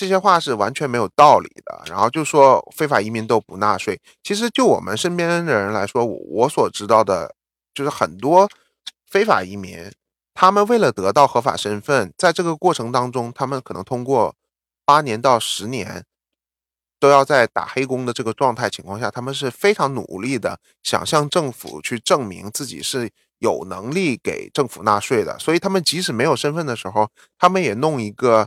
[0.00, 1.82] 这些话是完全没有道理的。
[1.84, 7.34] 然后就说非法移民都不纳税，其实就我们身边的人来说，我所知道的，
[7.74, 8.48] 就是很多
[9.06, 9.92] 非法移民，
[10.32, 14.34] 他们为了得到合法身份，在这个过程当中，他们可能通过
[14.86, 16.04] 八年到十年。
[17.00, 25.38] 都要在打黑工的这个状态情况下，他们是非常努力的，想向政府去证明自己是有能力给政府纳税的。
[25.38, 27.08] 所以他们即使没有身份的时候，
[27.38, 28.46] 他们也弄一个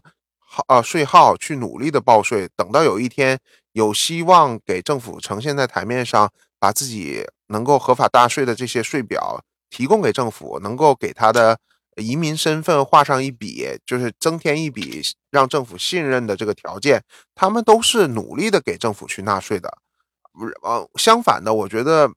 [0.54, 2.48] 号啊税号去努力的报税。
[2.56, 3.40] 等到有一天
[3.72, 11.58] 有希望给政府呈现在台面上，把自己能够合法纳税的这些税表提供给政府，能够给他的。
[11.98, 17.04] 移民身份画上一笔，就是增添一笔让政府信任的这个条件。
[17.36, 19.78] 他们都是努力的给政府去纳税的，
[20.34, 20.58] 不是？
[20.64, 22.10] 呃，相反的，我觉得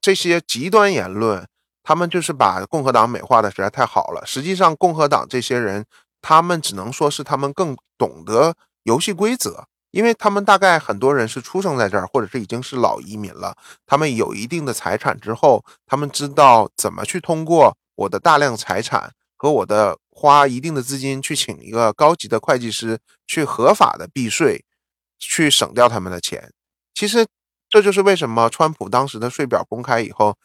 [0.00, 1.46] 这些极端言论，
[1.84, 4.26] 他们就是把共和党美化的实在太好了。
[4.26, 5.86] 实际上，共和党这些人，
[6.22, 8.54] 他们只能说是他们更懂得
[8.84, 13.54] 游戏规则，因为他们大概很多人是出生在这儿，或者是已经是老移民了。
[13.84, 17.76] 他们有一定的财产之后，他们知道怎么去通过。
[17.94, 24.64] 我的大量财产和我的花一定的资金去请一个高级的会计师去合法的避税，
[25.18, 26.50] 去省掉他们的钱。
[26.94, 27.26] 其实
[27.68, 30.36] 这就是为什么川普当时的税表公开以后，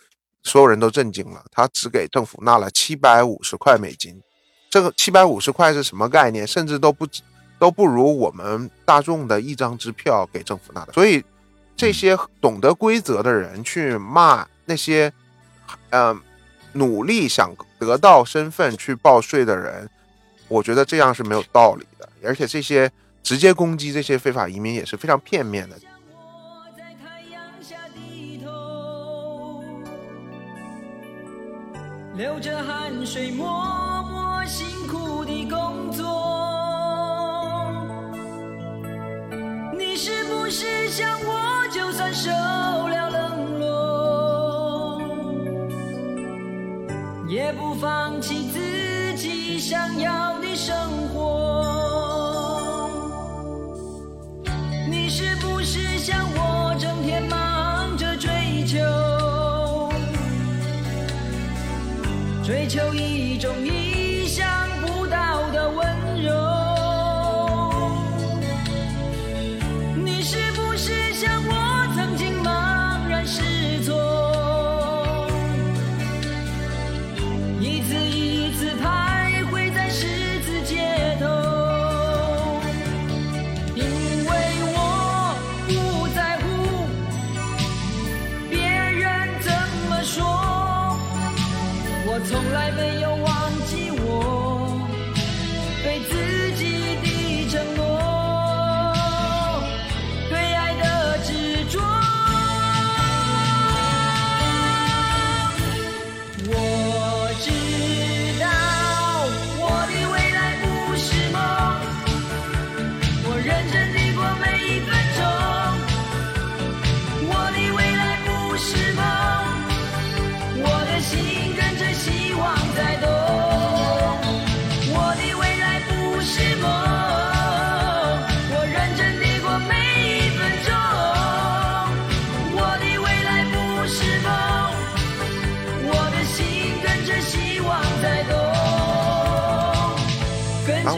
[0.44, 1.46] 所有人都震惊了。
[1.50, 4.22] 他只给政府纳了七百五十块美金，
[4.78, 6.46] 这个七百五十块是什么概念？
[6.46, 7.08] 甚至都不
[7.58, 10.94] 都不如我们大众的一张支票给政府拿的。
[10.94, 11.24] 所以
[11.76, 15.12] 这些懂得规则的人去骂那些，
[15.90, 16.22] 嗯。
[16.74, 19.90] 努力想得到身份去报税的人，
[20.48, 22.92] 我觉得这样是没有道理的，而且这些
[23.24, 25.76] 直接攻击这些非法移民也是非常片面的。
[32.16, 33.97] 流着汗水默默
[34.48, 36.06] 辛苦的工作，
[39.78, 45.02] 你是不是想我就算受了冷落？
[47.28, 50.74] 也不放弃自己想要的生
[51.14, 52.90] 活。
[54.90, 58.78] 你是不是像我整天忙着追求，
[62.46, 63.54] 追求一种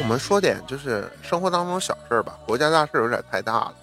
[0.09, 3.73] 们说点就是生活当中小事儿吧，国家大事有点太大了。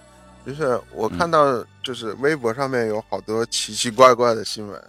[0.45, 4.83] 就是我看到，就是微博上面有好多奇奇怪怪的新闻。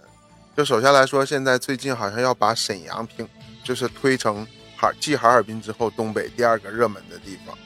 [0.56, 3.28] 就首先来说，现在最近好像要把沈阳评，
[3.62, 4.44] 就是推成
[4.76, 7.56] 哈继哈尔滨之后东北第二个热门的地方。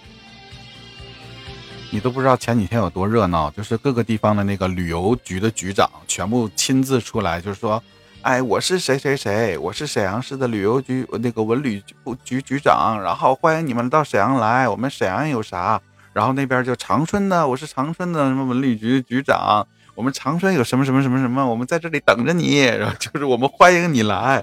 [1.90, 7.82] 你都不知道前几天有多热闹，就是各个地方的那个旅游局的局长全部亲自出来，就是说，
[8.22, 15.80] 哎，我是谁谁谁，我是沈阳市的旅游局那个文旅部局局长，然后欢迎你们到沈阳来，我们沈阳有啥？
[16.12, 24.40] 然后那边就长春的，我是长春的什么文旅局局长，我们长春有什么什么什么什么，我们在这里等着你，然后就是我们欢迎你来。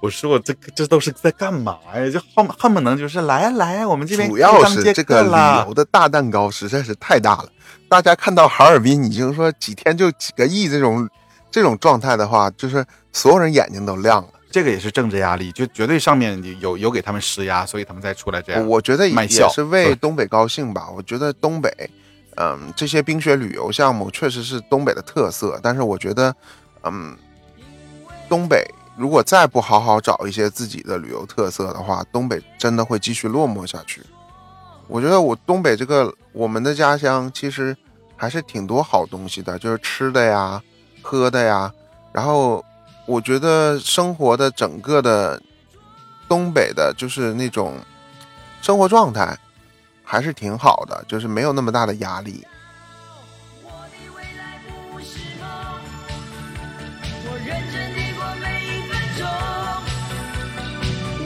[0.00, 2.10] 我说我这这都是在干嘛呀？
[2.10, 7.48] 就恨恨不能就是来来，我们这边主要是这个旅游的大蛋糕实在是太大了。
[7.88, 11.08] 大家看到哈尔滨已经说几天就几个亿这种
[11.52, 14.28] 这种状态的话，就是所有人眼睛都亮了。
[14.50, 18.66] 这个也是政治压力，就绝对上面有有给他们施压，所以他们才出来这样。
[18.66, 20.88] 我觉得也是为东北高兴吧。
[20.94, 21.70] 我觉得东北，
[22.36, 26.34] 嗯，这些冰雪旅游项目确实是东北的特色，但是我觉得，
[26.82, 27.16] 嗯，
[28.28, 28.62] 东北
[28.94, 34.02] 如果再不好好找一些自己的旅游特色的话，东北真的会继续落寞下去。
[34.86, 37.74] 我觉得我东北这个我们的家乡其实
[38.16, 40.62] 还是挺多好东西的，就是吃的呀、
[41.02, 41.72] 喝的呀，
[42.12, 42.64] 然后
[43.04, 45.42] 我觉得生活的整个的
[46.28, 47.76] 东北的，就是那种
[48.62, 49.36] 生活状态
[50.04, 52.46] 还是挺好的，就是没有那么大的压力。
[53.64, 54.58] 我的未来
[54.90, 55.48] 不是梦，
[57.26, 59.26] 我认真地过每一分钟。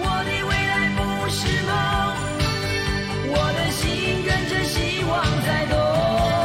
[0.01, 1.73] 我的未来不是梦，
[3.33, 5.77] 我的心跟着希望在动。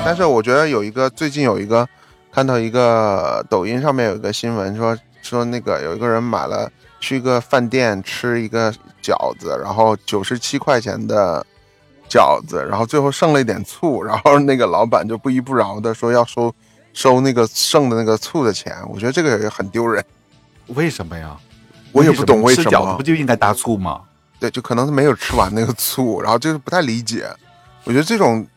[0.03, 1.87] 但是我觉得有一个最近有一个
[2.31, 8.71] 看到一个抖音上面有一个新闻说说那个有一个人买了去一个饭店吃一个
[9.03, 11.45] 饺子，然后九十七块钱的
[12.09, 16.53] 饺子，然后最后剩了一点醋，然后那个老板就不依不饶的说要收
[16.93, 20.03] 收那个剩的那个醋的钱，我觉得这个也很丢人。
[20.67, 21.37] 为什么呀？
[21.91, 24.01] 我也不懂为什么吃饺子不，就应该搭醋吗？
[24.39, 27.27] 对，就可能是没有吃完那个醋，然后就是不太理解。
[27.83, 28.47] 我觉得这种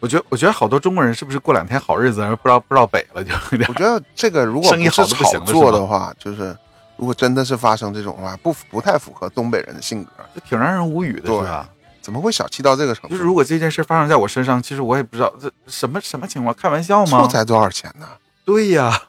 [0.00, 3.32] 我觉得，我觉得好多中国人是不是过两天好日子，不知道不知道北了，就
[3.68, 6.56] 我觉得这个如果生意不是炒作的话，就是
[6.96, 10.10] 如果真的是发生这种的话，不不太符合东北人的性格。
[10.34, 11.68] 就挺让人无语的，对是吧？
[12.02, 13.08] 怎么会小气到这个程度？
[13.08, 17.28] 就是如果这件事发生在我身上，其实我也不知道这什么什么情况，开玩笑吗醋？
[17.28, 18.06] 才多少钱呢？
[18.44, 19.02] 对呀，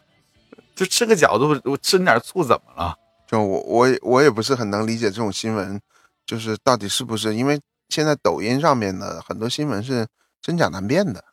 [0.76, 2.96] 就吃个饺子，我我吃你点醋怎么了？
[3.30, 5.80] 就我我也我也不是很能理解这种新闻，
[6.26, 10.08] 就是到底是不是因为现在抖音上面的很多新闻是
[10.42, 11.24] 真假难辨的，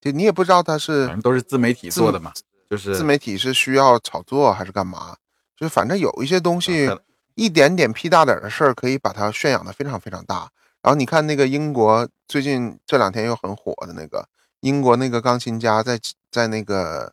[0.00, 2.32] 就你也不知道它是反正都是自媒体做的嘛，
[2.70, 5.16] 就是自媒体是需要炒作还是干嘛？
[5.56, 6.98] 就是反正有一些东西啊
[7.34, 10.50] 一点点屁大点的事儿，可以把它宣扬的非常非常大。
[10.82, 14.28] 然后你看那个英国最近这两天又很火的那个
[14.60, 15.98] 英国那个钢琴家在
[16.30, 17.12] 在那个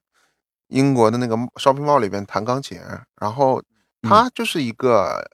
[0.69, 2.79] 英国的那个 shopping mall 里边弹钢琴，
[3.21, 3.61] 然后
[4.01, 5.29] 他就是一个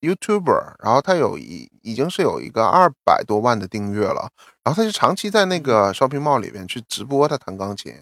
[0.00, 4.30] YouTuber，然后他有一已经是有一个二百多万的订阅了，
[4.62, 7.94] 然后他就长期在那个 shopping mall 里面去直播他弹钢琴，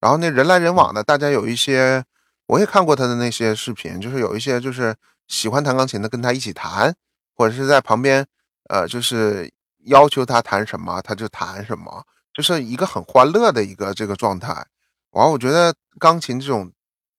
[0.00, 2.04] 然后那人来人往的，大家有一些
[2.46, 4.94] 我也看过他的那些视频，就是有一些就是
[5.26, 6.94] 喜欢弹钢琴的跟他一起弹，
[7.34, 8.26] 或者是在旁边
[8.68, 9.50] 呃就是
[9.86, 14.66] 要求他弹什么他就弹什么，就是一个很欢乐的一个这个状态。
[15.10, 16.70] 然后，我觉得钢琴这种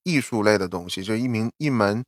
[0.04, 2.06] 艺术类的东西，就一名一门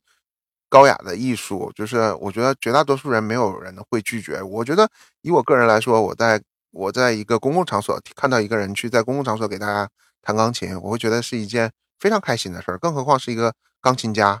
[0.72, 4.40] 高雅的艺术，就是我觉得绝大多数人没有人会拒绝。
[4.40, 4.88] 我觉得
[5.20, 9.86] 以我个人来说，我在我在一个公共场所看到一个人去在公共场所给大家
[10.22, 11.70] 弹钢琴，我会觉得是一件
[12.00, 13.52] 非常开心的事儿，更何况是一个
[13.82, 14.40] 钢琴家。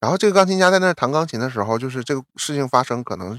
[0.00, 3.38] 然后这个钢琴家在那儿弹钢琴的时候，就是这个事情发生，可能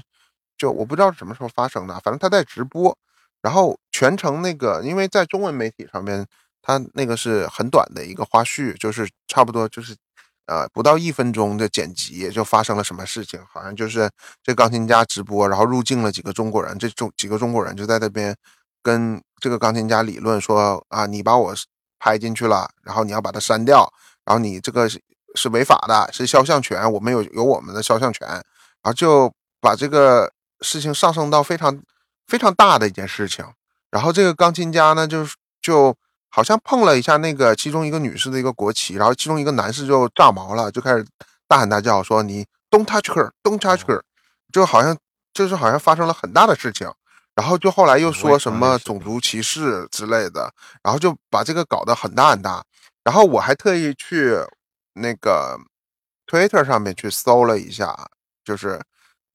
[0.56, 2.96] 就我不知道什么时候发生的，反正他在直播，
[3.42, 6.24] 然后全程那个，因为在中文媒体上面，
[6.62, 9.96] 他那个是很短的一个花絮，就是差不多就是
[10.48, 14.10] 呃不到一分钟的剪辑，就发生了什么事情，好像就是
[14.42, 18.34] 这钢琴家直播，然后入境了几个中国人，这中几个中国人就在那边
[18.82, 21.54] 跟这个钢琴家理论说啊，你把我
[21.98, 23.88] 拍进去了，然后你要把它删掉，
[24.24, 25.00] 然后你这个是
[25.34, 28.42] 是违法的，是肖像权，我们有有我们的肖像权，然
[28.84, 30.32] 后就把这个
[30.62, 31.80] 事情上升到非常
[32.26, 33.44] 非常大的一件事情。
[33.90, 35.26] 然后这个钢琴家呢，就
[35.60, 35.94] 就
[36.28, 41.06] 好像碰了一下那个其中一个女士的一个国旗，然后其中一个男士就炸毛了，就开始
[41.46, 44.00] 大喊大叫说：“你 don't touch her, don't touch her。”
[44.52, 44.96] 就好像
[45.32, 46.92] 就是好像发生了很大的事情。
[47.34, 50.52] 然后就后来又说什么种族歧视之类的，
[50.82, 52.64] 然后就把这个搞得很大很大。
[53.04, 54.36] 然后我还特意去。
[55.00, 55.56] 那个
[56.26, 58.10] Twitter 上面去搜了一下，
[58.42, 58.82] 就是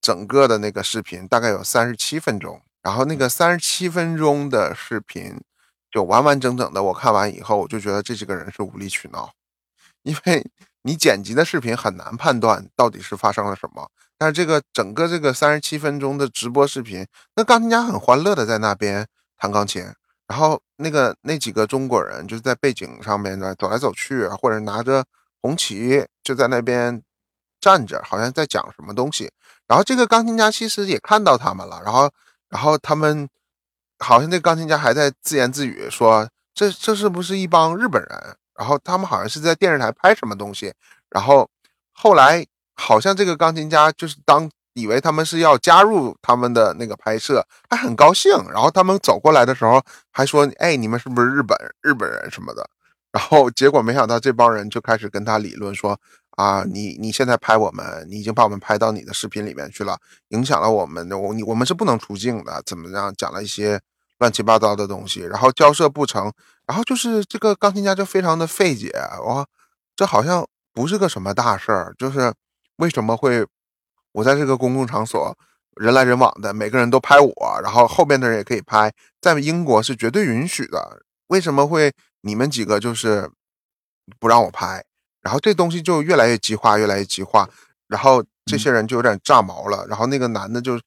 [0.02, 5.39] 整个的那个视频大概有三十七分钟，然后那个三十七分钟的视频
[5.94, 9.32] 就完完整整的，我看完以后我就觉得这几个人是无理取闹，
[10.02, 10.44] 因为
[10.82, 13.88] 你剪辑的视频很难判断到底是发生了什么，
[14.18, 19.84] 但是这个整个这个三十七分钟的直播视频，那钢琴家很欢乐的在那边弹钢琴，
[20.26, 25.06] 然后那个那几个中国人就是在背景上面呢走来走去，或者拿着。
[25.46, 27.04] 红旗就在那边
[27.60, 29.30] 站着，好像在讲什么东西。
[29.68, 32.10] 然后这个钢琴家其实也看到他们了，然后，
[32.48, 33.28] 然后他们
[34.04, 40.74] 好像那钢琴家还在自言自语说：“这这是不是一帮日本人？”然后他们好像是在电视台拍什么东西。
[41.10, 41.49] 然后
[41.93, 42.45] 后来
[42.76, 48.32] 好像这个钢琴家就是当以为他们是要加入他们的那个拍摄，还很高兴。
[48.51, 49.82] 然后他们走过来的时候
[50.12, 52.70] 还说：“哎，你们是不是日本日本人什么的？”
[53.14, 55.95] 然后结果没想到这帮人就开始跟他理论说
[56.32, 59.95] 啊，你你现在拍我们，你已经把我们拍到你的视频里面去了，
[60.30, 63.14] 影响了我们我你我们是不能出镜的，怎么样？
[63.16, 63.80] 讲了一些
[64.24, 66.32] 乱七八糟的东西，然后交涉不成，
[66.65, 68.89] 然后就是这个钢琴家就非常的费解，
[69.26, 69.45] 哇，
[69.97, 72.34] 这好像不是个什么大事儿，就是
[72.78, 73.45] 为什么会
[74.13, 75.38] 我在这个公共场所
[75.76, 81.91] 人来人往的，每个人都拍我，然后后边的人也可以拍，在英国是绝对允许的，为什么会？
[82.26, 83.30] 你们几个就是
[84.17, 84.82] 不让我拍，
[85.19, 87.49] 然后这东西就越来越激化，越来越激化，
[87.89, 89.86] 然后这些人就有点炸毛了。
[89.89, 90.80] 然后那个男的就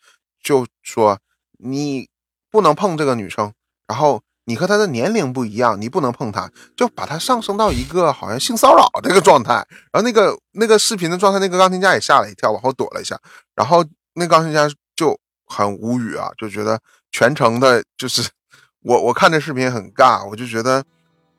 [0.42, 1.18] 就说
[1.60, 2.08] ：“你
[2.56, 3.52] 不能碰这个女生，
[3.86, 9.52] 然后你和她的年龄不一样，你不能碰她，就把她上升到一个好像性骚扰这个状态。”
[9.92, 13.20] 然后那个那个视频的状态，那个钢琴家也吓了一跳，往后躲了一下。
[13.54, 13.84] 然后
[14.14, 16.80] 那钢琴家就很无语啊，就觉得
[17.12, 18.26] 全程的就是
[18.82, 20.82] 我我看这视频很尬，我就觉得。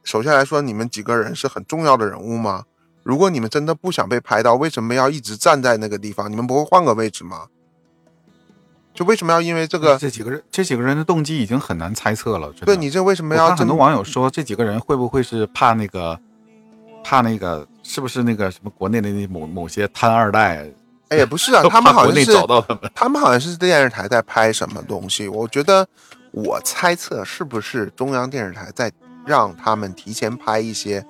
[0.03, 2.63] 首先来说，你们几个人是很重要的人物吗？
[3.03, 6.31] 如果你们真的不想被拍到，为什么要一直站在那个地方？
[6.31, 7.47] 你们不会换个位置吗？
[8.97, 9.95] 就为什么要因为这个？
[9.95, 12.51] 这几个人，这几个人的动机已经很难猜测了。
[12.65, 13.55] 对你这为什么要？
[13.55, 16.19] 很多网友说，这几个人会不会是怕那个，
[17.03, 20.67] 怕那个，是不是那个什么国内的那某某些贪二代？
[21.09, 25.27] 哎，也不是啊， 他们好像是找到他们，他们好像是电视台在拍什么东西。
[25.27, 25.87] 我觉得，
[26.31, 28.91] 我猜测是不是中央电视台在。
[29.27, 31.05] 让他们提前拍一些，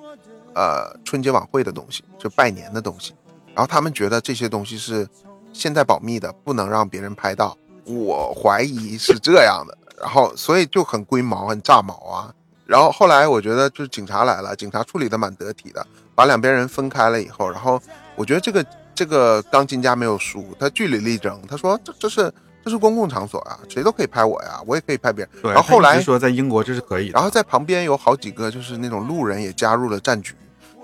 [0.52, 3.14] 呃，春节晚会的东西，就拜年的东西，
[3.54, 5.06] 然后他们觉得这些东西是
[5.52, 7.56] 现在保密的，不能让别人拍到。
[7.88, 12.32] 我怀疑是这样的，然后所以就很龟毛，很炸毛啊。
[12.66, 17.80] 然后后来我觉得就是警察来了，警察处理的蛮得体的，把两边人分开了以后，然后
[18.14, 18.64] 我觉得这个
[18.94, 22.32] 这个钢琴家没有输，他据理力争，他说这这是。
[22.64, 25.54] 这是公共场所啊，谁都可以拍我呀，我也可以拍别人。
[25.54, 27.06] 然后后来说在英国这是可以。
[27.08, 30.34] 然后在旁边有好几个就是那种路人也加入了战局，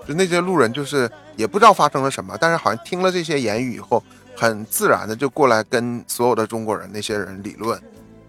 [0.07, 4.01] 就那些路人就是也不知道发生了什么，但是好像听了这些言语以后，
[4.35, 7.81] 很自然的就过来跟所有的中国人那些人理论，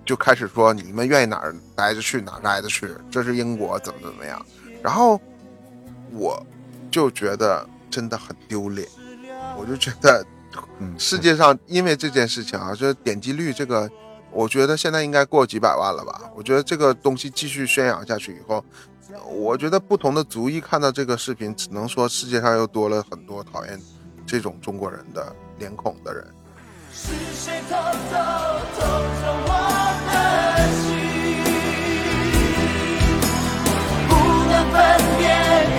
[0.05, 4.45] 就开始说你们愿意哪儿待着去哪儿待着去，这是英国怎么怎么样。
[4.83, 5.21] 然后
[6.13, 6.41] 我
[6.91, 8.89] 就觉得真的很丢脸，
[9.59, 10.25] 我就觉得。
[10.79, 13.91] 嗯，世界上因为这件事情啊，这点击率这个，
[14.31, 16.31] 我觉得现在应该过几百万了吧。
[16.35, 18.65] 我觉得这个东西继续宣扬下去以后，
[19.29, 23.79] 我觉得不同的族裔看到这个视频，只能说世界上又多了很多讨厌
[24.25, 26.25] 这种中国人的脸孔的人。
[26.93, 28.17] 是谁偷偷
[28.77, 28.81] 偷
[29.21, 29.51] 走我
[30.07, 30.13] 的
[30.83, 30.85] 心？
[34.09, 34.11] 不
[34.49, 34.75] 能分
[35.19, 35.23] 辨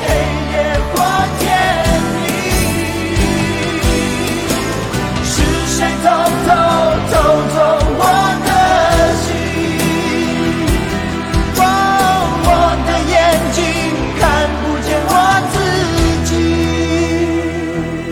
[0.03, 0.05] 黑
[0.53, 0.55] 夜
[0.93, 0.95] 或
[1.39, 1.41] 天
[2.13, 2.17] 明。
[5.25, 5.28] 是。
[5.67, 6.05] 谁偷
[6.47, 6.49] 偷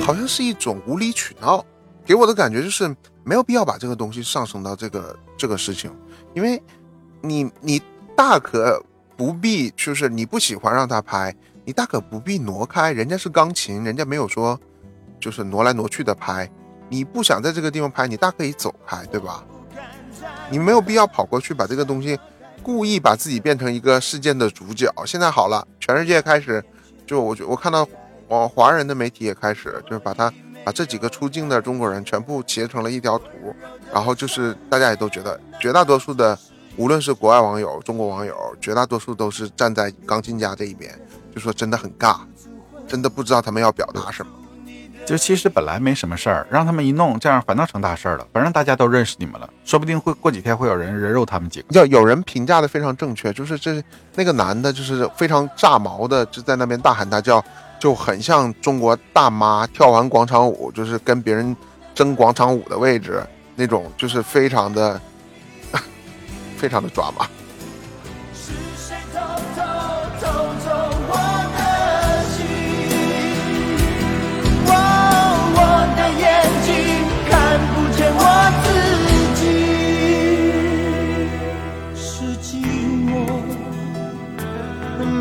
[0.05, 1.65] 好像是一种无理取闹。
[2.05, 5.91] 给我的感觉就是没有必要把这个东西上升到这个这个事情，
[6.35, 6.61] 因为
[7.21, 7.81] 你你
[8.15, 8.79] 大可
[9.17, 14.59] 不必，就是你不喜欢让他拍，你大可不必挪开，人家是钢琴，人家没有说
[15.19, 16.47] 就是挪来挪去的拍，
[16.87, 19.43] 你不想在这个地方拍，你大可以走开，对吧？
[20.51, 22.19] 你没有必要跑过去把这个东西
[22.61, 24.87] 故意把自己变成一个事件的主角。
[25.07, 26.63] 现在好了，全世界开始
[27.07, 27.87] 就我我看到
[28.27, 30.31] 华华人的媒体也开始就是把他。
[30.63, 33.27] 把这几个出境的中国人全部截成了一条图，
[33.93, 36.35] 然后就是大家也都觉得，绝大多数的，
[36.75, 40.91] 无论是国外网友、中国网友，绝大多数都是站在钢琴家这一边，
[41.35, 42.17] 就说真的很尬，
[42.87, 44.31] 真的不知道他们要表达什么。
[45.05, 48.27] 就其实本来没什么事儿，让他们一弄，这样反倒成大事儿了。
[48.33, 51.67] 反正大家都认识你们了，说不定会过几天会有人人肉他们几个。
[51.73, 53.83] 要有人评价的非常正确，就是这
[54.15, 57.39] 那个男的，就是非常炸毛的，就在那边大喊大叫。
[57.85, 61.55] 就很像中国大妈跳完广场舞，就是跟别人
[61.93, 63.23] 争广场舞的位置
[63.55, 64.99] 那种，就是非常的
[66.57, 67.27] 非常的抓马。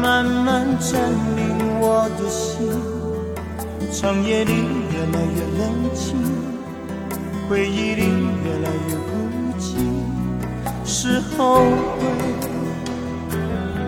[0.00, 1.00] 慢慢占
[1.36, 1.43] 领
[1.86, 2.66] 我的心，
[3.92, 4.52] 长夜里
[4.90, 5.60] 越来越冷
[5.94, 6.16] 清，
[7.46, 8.00] 回忆里
[8.42, 9.12] 越来越孤
[9.60, 9.76] 寂，
[10.86, 12.63] 是后悔。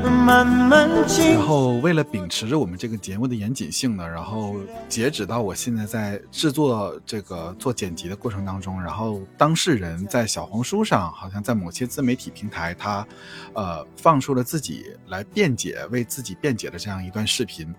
[0.06, 4.56] 然后，为了秉持着我们这个节目的严谨性呢，然后
[4.88, 13.06] 截止到我现在在制作这个做剪辑的过程当中，然后当事人在小红书上，好像在某些自媒体平台，他，
[13.54, 17.72] 呃，放出了自己来辩解、为自己辩解的这样一段视频。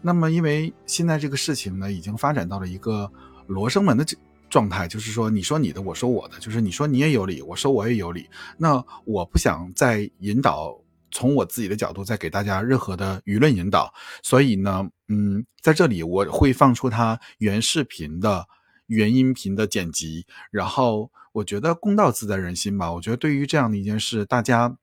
[0.00, 3.10] 那么，因为现在这个事情呢，已经发展到了一个
[3.46, 4.16] 罗生门的这
[4.50, 8.28] 状态，就是说，你说你的，我说我的，就是你说你也有理，我说我也有理。
[8.56, 10.76] 那我不想再引导。
[11.12, 13.92] 从我自己的角度，再给大家任何的舆论引导，
[14.22, 18.48] 所以呢，嗯，在这里我会放出他原视频的
[18.86, 22.92] 原音频的剪辑，然后我觉得公道自在人心吧。
[22.92, 24.76] 我觉得对于这样的一件事，大家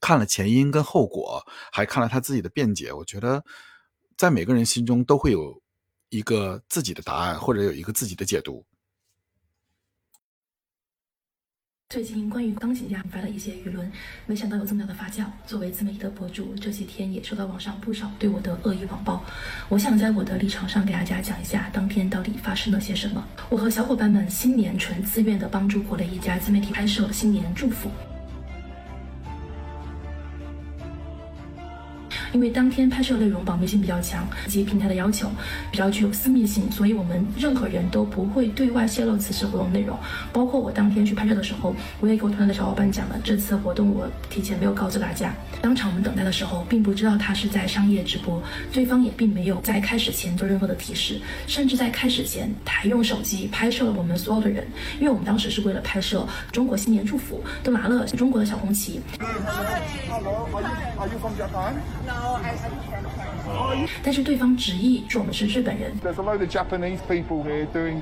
[0.00, 3.42] 看了前因跟后果，还看了他自己的辩解，我觉得
[4.16, 5.62] 在每个人心中都会有
[6.10, 8.64] 一个自己的答案，或者有一个自己的解读。
[11.92, 13.92] 最近关于钢琴家引发了一些舆论，
[14.24, 15.26] 没想到有这么大的发酵。
[15.46, 19.22] 作为自媒体的博主，这几天也收到网上不少对我的恶意网暴。
[19.68, 23.22] 我想在我的立场上给大家讲一下当天到底发生了些什么。
[23.50, 27.90] 我和小伙伴们新年纯自愿的帮助国内一家自媒体拍摄新年祝福。
[32.32, 35.30] 因为当天拍摄内容保密性比较强，以及平台的要求
[35.70, 39.98] 比较具有私密性，所以我们任何人都不会对外泄露此次活动内容。
[40.32, 45.34] 包括我当天去拍摄的时候，我也给我团队的小伙伴讲了，这次活动我提前没有告知大家。
[45.60, 54.66] 当场我们等待的时候，并不知道他是在商业直播，对方也并没有在开始前做任何的提示，甚至在开始前，他还用手机拍摄了我们所有的人，
[54.98, 59.00] 因为我们当时是为了拍摄中国新年祝福，都拿了中国的小红旗。
[64.03, 65.91] 但是对方执意说我们是日本人。
[66.01, 68.01] There's a load of Japanese people here doing.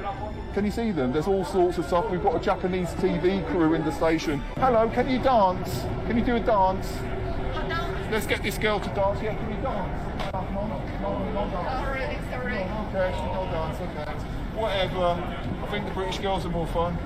[0.53, 1.11] Can you see them?
[1.11, 2.05] There's all sorts of stuff.
[2.09, 4.41] We've got a Japanese TV crew in the station.
[4.55, 5.83] Hello, can you dance?
[6.07, 6.87] Can you do a dance?
[8.11, 9.19] Let's get this girl to dance.
[9.21, 10.05] Yeah, can you dance?
[10.31, 10.67] No, no,
[11.01, 11.85] no, no dance.
[11.85, 12.63] Sorry, sorry.
[12.89, 13.77] Okay, she no dance.
[13.81, 14.11] Okay.
[14.55, 15.17] Whatever.
[15.63, 16.97] I think the British girls are more fun.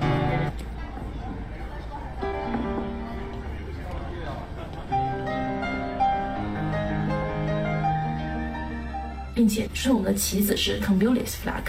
[9.35, 11.61] 并且说我们的棋子是 communist flag，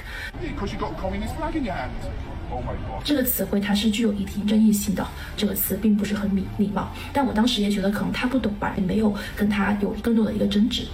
[3.05, 5.05] 这个词汇它是具有一定争议性的，
[5.37, 10.87] 这个词并不是很礼礼貌，但我当时也觉得可能他不懂吧，也没有跟他有更多的一个争执。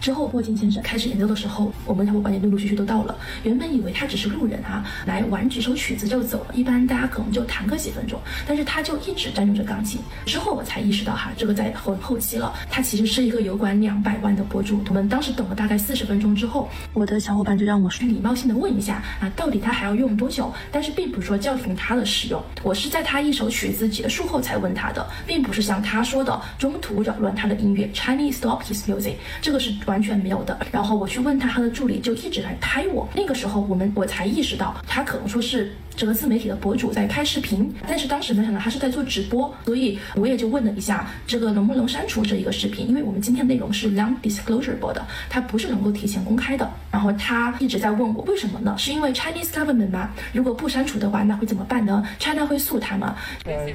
[0.00, 3.14] 之后，霍金先生开始演奏的时候，我们小伙伴也陆陆续续都到了。
[3.44, 6.54] 原本以为他只是路人啊，来玩几首曲子就走了。
[6.54, 10.00] 一般大家可能就弹个几分钟，但是他就一直占用着钢琴。
[10.24, 12.52] 之后我才意识到哈，这个在后后期了。
[12.70, 14.82] 他其实是一个有管两百万的博主。
[14.88, 20.52] 我们当时等了大概四十分钟之后，我的小伙伴就让我去礼貌性的问一下啊，到底他还要用多久？
[20.72, 25.41] 但是并不是说叫停他的使用，我是在他一首曲子结束后才问他的，并。
[25.42, 30.56] 并不是像他说的中途扰乱他的音乐，Chinese stop his music，这个是完全没有的。
[30.70, 33.08] 然后我去问他，他的助理就一直在拍我。
[33.12, 42.88] 那个时候我们我才意识到，他可能说是这个自媒体的博主在拍视频，但是当时没想到他是在做直播，所以我也就问了一下，这个能不能删除这一个视频？
[42.88, 46.70] 因为我们今天内容是 non-disclosure 的，它不是能够提前公开的。
[46.92, 48.76] 然后他一直在问我为什么呢？
[48.78, 50.10] 是因为 Chinese government 吗？
[50.32, 53.74] 如果不删除的话，那会怎么办呢？China 会诉他吗？It's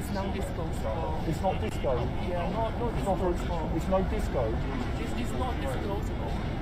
[1.57, 1.91] not disco.
[2.21, 2.71] It's not.
[2.95, 3.31] It's not for.
[3.75, 4.53] It's no disco.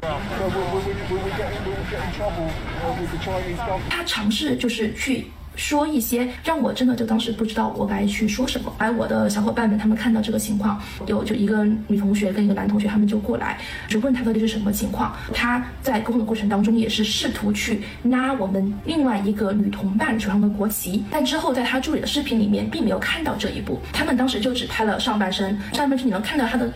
[0.01, 3.11] So will, will, we, will we get in, will we get in trouble uh, with
[3.11, 3.89] the Chinese government?
[3.91, 8.72] 他尝试就是去 说一些让我真的就当时不知道我该去说什么。
[8.78, 15.16] 而我的小伙伴们他们看到这个情况，有就一个女同学跟一个男同学，他们就过来就问他到底是什么情况。
[15.34, 23.80] 他在沟通的过程当中也是试图去拉我们另外一个女同伴手上的国旗，但之后在他助理的视频里面并没有看到这一步。
[23.92, 26.70] 他们当时就只拍了上半身，上半身你能看到他的。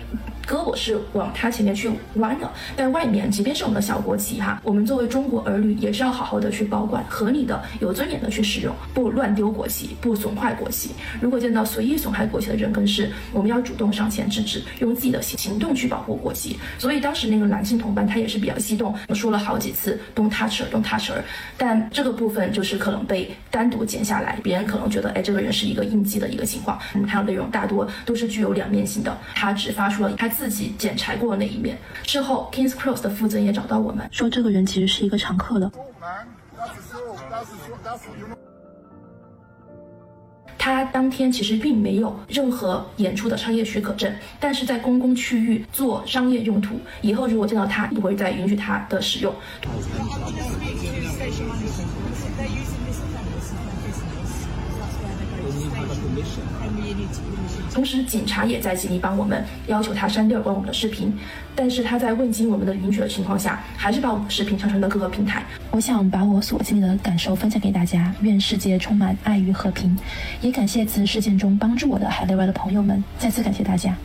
[0.47, 10.91] 胳膊是往他前面去弯的，但外面即便是我们的小国旗哈，我们作为中国儿女也是要好好的去保管，合理的、有尊严的去使用，不乱丢国旗，不损坏国旗。
[11.21, 16.59] 如果见到随意损害国旗的人跟事，我们要主动上前制止，用自己的行行动去保护国旗。
[16.79, 21.23] 所以当时那个男性同伴他也是比较激动，说了好几次 “don't touch her”，“don't touch her”，
[21.57, 26.79] 但这个部分就是可能被单独剪下来，别人可能觉得哎这个人是一个应激的一个情况。
[26.95, 31.77] 我们看到内容大多都是具有两面性的，他只发出了他自己检查过的那一面。
[32.05, 35.71] 之后，Kings Cross 的负责人也找到我们，说这个人其实是一个常客的。
[36.01, 36.27] Man,
[36.57, 37.19] that's a sort.
[37.31, 37.81] That's a sort.
[37.85, 38.39] That's you're not.
[40.63, 49.35] 他当天其实并没有任何演出的商业许可证，但是在公共区域做商业用途，以后如果见到他，不会再允许他的使用。
[57.73, 61.17] 同时，警察也在极力帮我们，要求他删掉关我们的视频，
[61.55, 65.45] 但是他在未经我们的允许的情况下，还是把我们的视频上传到各个平台。
[65.71, 69.97] 我想把我所经历的感受分享给大家，愿世界充满爱与和平。
[70.41, 73.97] 也感谢此事件中帮助我的海内外的朋友们，再次感谢大家。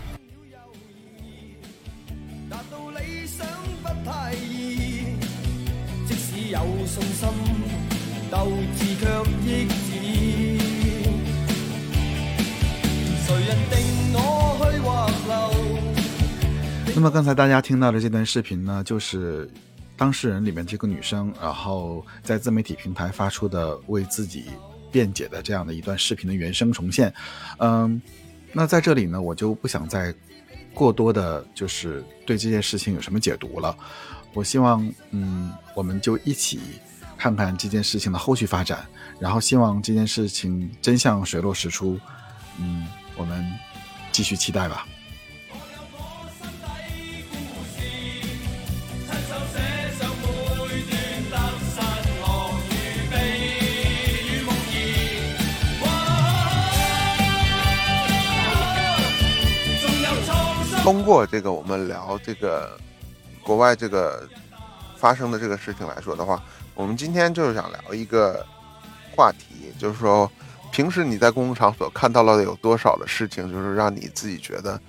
[16.96, 19.52] 那么刚才大家听到的这段视频呢，就是
[19.98, 24.46] 当事人里面这个女生，然后在自媒体平台发出的为自己
[24.94, 27.14] 辩解的这样的一段视频的原声重现。
[27.60, 28.02] 嗯，
[28.54, 30.16] 那在这里呢，我就不想再
[30.74, 33.76] 过多的，就是对这件事情有什么解读了。
[34.34, 36.62] 我希望，嗯，我们就一起
[37.18, 38.86] 看看这件事情的后续发展，
[39.20, 42.00] 然后希望这件事情真相水落石出。
[42.58, 42.88] 嗯，
[43.18, 43.46] 我们
[44.14, 44.88] 继续期待吧。
[60.86, 62.80] 通过这个我们聊这个
[63.42, 64.30] 国外这个
[64.96, 66.40] 发生的这个事情来说的话，
[66.76, 68.46] 我们今天就是想聊一个
[69.16, 70.32] 话题，就是说
[70.72, 74.80] 平时你在公共场所看到了有多少的事情，就是让你自己觉得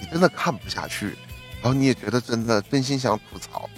[0.00, 1.18] 你真的看不下去，
[1.60, 3.68] 然后你也觉得真的真心想吐槽。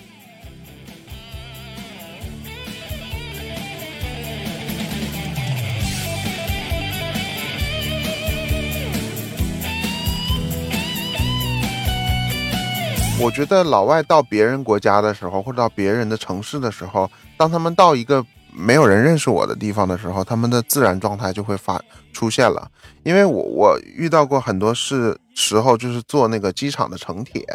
[13.20, 17.08] 我觉得老外到别人国家的时候，或者到别人的城市的时候，
[17.38, 21.80] 当他们到一个没有人认识我的地方的时候，他们的自然状态就会发
[22.12, 22.70] 出现了。
[23.02, 27.46] 因为我我遇到过很多事时候，就是坐那个机场的城铁，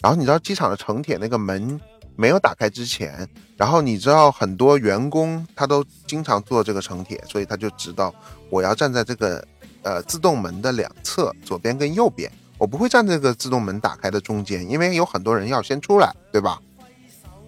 [0.00, 1.80] 然后你知道机场的城铁那个门
[2.14, 8.14] 没有打开之前，然后你知道很多员工他都经常坐这个城铁，所以他就知道
[8.50, 9.44] 我要站在这个
[9.82, 12.30] 呃自动门的两侧，左边跟右边。
[12.58, 16.58] 我不会站这个自动门打开的中间，因为有很多人要先出来，对吧？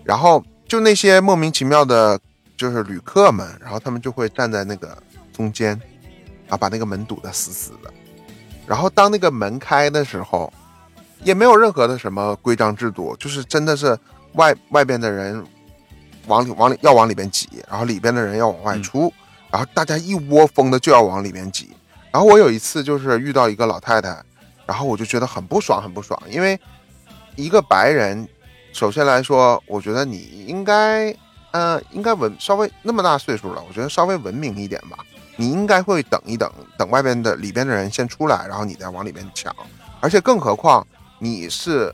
[0.05, 2.19] 然后就那些莫名其妙的，
[2.57, 4.97] 就是旅客们，然后他们就会站在那个
[5.33, 5.81] 中间，
[6.49, 7.93] 啊，把那个门堵得死死的。
[8.67, 10.53] 然后当那个门开的时候，
[11.25, 13.99] 也没有任何的什么规章制度，就是真的是
[14.35, 15.43] 外外边的人
[16.27, 19.13] 往里往里要往里边挤，然后里边的人要往外出，
[19.51, 21.71] 然后大家一窝蜂的就要往里面挤。
[22.11, 24.23] 然后我有一次就是遇到一个老太太。
[24.69, 26.61] 然后我就觉得很不爽，很不爽，因为
[27.37, 28.29] 一个白人，
[28.71, 31.17] 首先来说，我觉得你应该，
[31.53, 34.99] 呃，应该文稍微那么大岁数了，我觉得稍微文明一点吧。
[35.37, 39.55] 你应该会等一等，等外边的里边的人先出来，然后你再往里面抢。
[40.01, 40.87] 而且更何况
[41.19, 41.91] 你是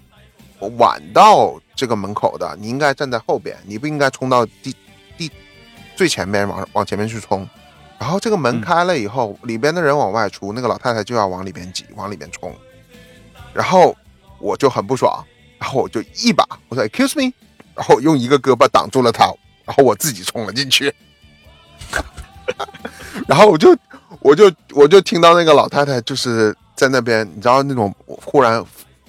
[0.78, 4.74] 晚到这个门口的，你应该站在后边，你不应该冲到第
[5.16, 5.30] 第
[5.94, 7.48] 最前面往往前面去冲。
[7.98, 12.54] 然后这个门嗯开了以后，里边的人往外出，那个老太太就要往里边挤，往里边冲。
[13.52, 13.96] 然后
[14.38, 15.24] 我就很不爽，
[15.58, 17.32] 然后我就一把我说 “excuse me”，
[17.74, 19.26] 然后用一个胳膊挡住了她，
[19.64, 20.92] 然后我自己冲了进去。
[23.26, 23.74] 然后我就
[24.20, 28.62] 我就我就听到那个老太太就是在那边，你知道那种忽然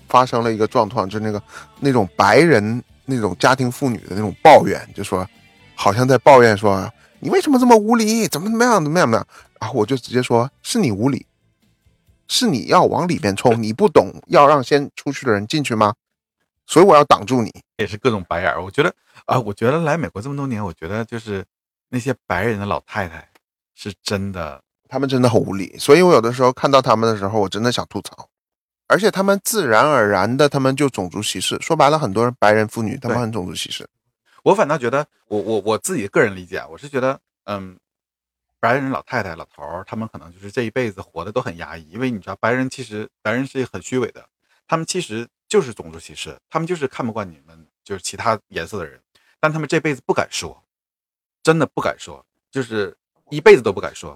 [0.07, 1.41] 发生了一个状况，就是那个
[1.79, 5.27] 那种白人那种家庭妇女的那种抱怨，就说
[5.73, 6.89] 好像在抱怨说
[7.25, 9.27] 你为什么这么无理，怎么怎么样怎么样怎么样。
[9.59, 11.25] 然后我就直接说是你无理，
[12.27, 15.95] 是你要往里边冲， 你不懂要让先出去的人进去吗？
[16.67, 17.51] 所以我要挡住你。
[17.77, 18.63] 也是各种白眼儿。
[18.63, 18.93] 我觉得
[19.25, 21.43] 啊、我觉得来美国这么多年，我觉得就是
[21.89, 23.27] 那些白人的老太太
[23.73, 28.29] 是真的，他们真的很无理，所以我有的时候看到他们的时候，我真的想吐槽。
[28.87, 31.57] 而且他们自然而然的，他们就种族歧视。
[31.59, 33.89] 说白了，很多人白人妇女，他们很种族歧视。
[34.45, 37.79] 我反倒觉得，我我我自己个人理解，我是觉得，嗯，
[38.59, 44.23] 白人老太太、老头儿，他们可能就是这一辈子活的都很压抑，因为你知道，白人其实白人是很虚伪的，
[44.67, 49.01] 他们其实就是种族歧视，他们就是看不惯你们就是其他颜色的人，
[49.39, 50.63] 但他们这辈子不敢说，
[51.41, 52.95] 真的不敢说，就是
[53.31, 54.15] 一辈子都不敢说。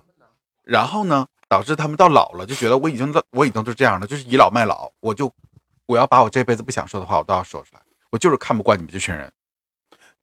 [0.64, 5.34] 然后呢，导致他们到老了就觉得我已经我已经都这样了，就是倚老卖老，我就
[5.88, 9.34] 我要把我这辈子不想说的话我都要说出来，我就是看不惯你们这群人。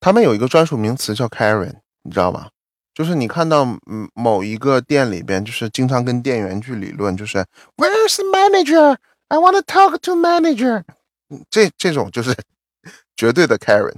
[0.01, 2.49] 他们有一个专属名词叫 Karen，你知道吗？
[2.95, 7.45] 就是你看到嗯某一个店里边，就是经常跟店员去理论，就是
[7.77, 8.97] Where's the manager?
[9.29, 10.83] I want to talk to manager。
[11.29, 12.35] 嗯这这种就是
[13.17, 13.97] 绝对的 Karen。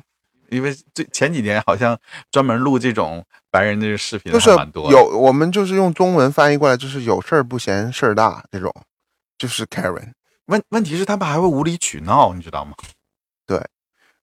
[0.51, 1.99] 因为这前几年好像
[2.31, 8.75] 专门录这种白人的视频就是蛮多，有我们就是用中文翻译过来，就是有事儿不嫌事儿大这种，
[9.37, 10.13] 就是 Karen。
[10.47, 12.73] 问问题是他们还会无理取闹，你知道吗？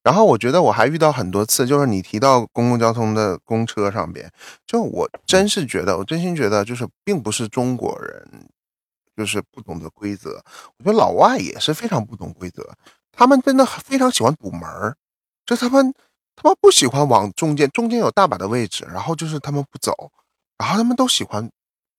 [0.05, 4.31] 然后我觉得我还遇到很多次，就是你提到公共交通的公车上边，
[4.67, 8.47] 就我真是觉得，我真心觉得，就是并不是中国人
[9.17, 10.39] 就是不懂得规则，
[10.77, 12.71] 我觉得老外也是非常不懂规则，
[13.11, 14.95] 他们真的非常喜欢堵门儿，
[15.43, 15.91] 就他们
[16.35, 20.11] 他们不喜欢往中间，中间有大把的位置，然后就是他们不走，
[20.59, 21.49] 然后他们都喜欢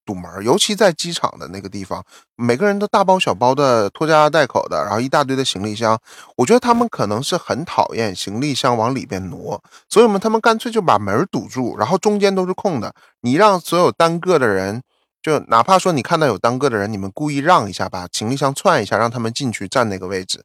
[0.07, 2.03] 堵门，尤其在机场的那个地方，
[2.37, 5.99] 每个人都大包小包的拖家带口的，然后一大堆的行李箱。
[6.37, 12.95] 我觉得他们可能是很讨厌行李箱往里边挪，所以嘛，他们干脆就把门堵住，然后中间都是空的。
[13.23, 14.81] 你让所有单个的人，
[15.21, 20.45] 就哪怕说你看到有单个的人，你们故意让一下，把行李箱窜一下，让他们进去占那个位置。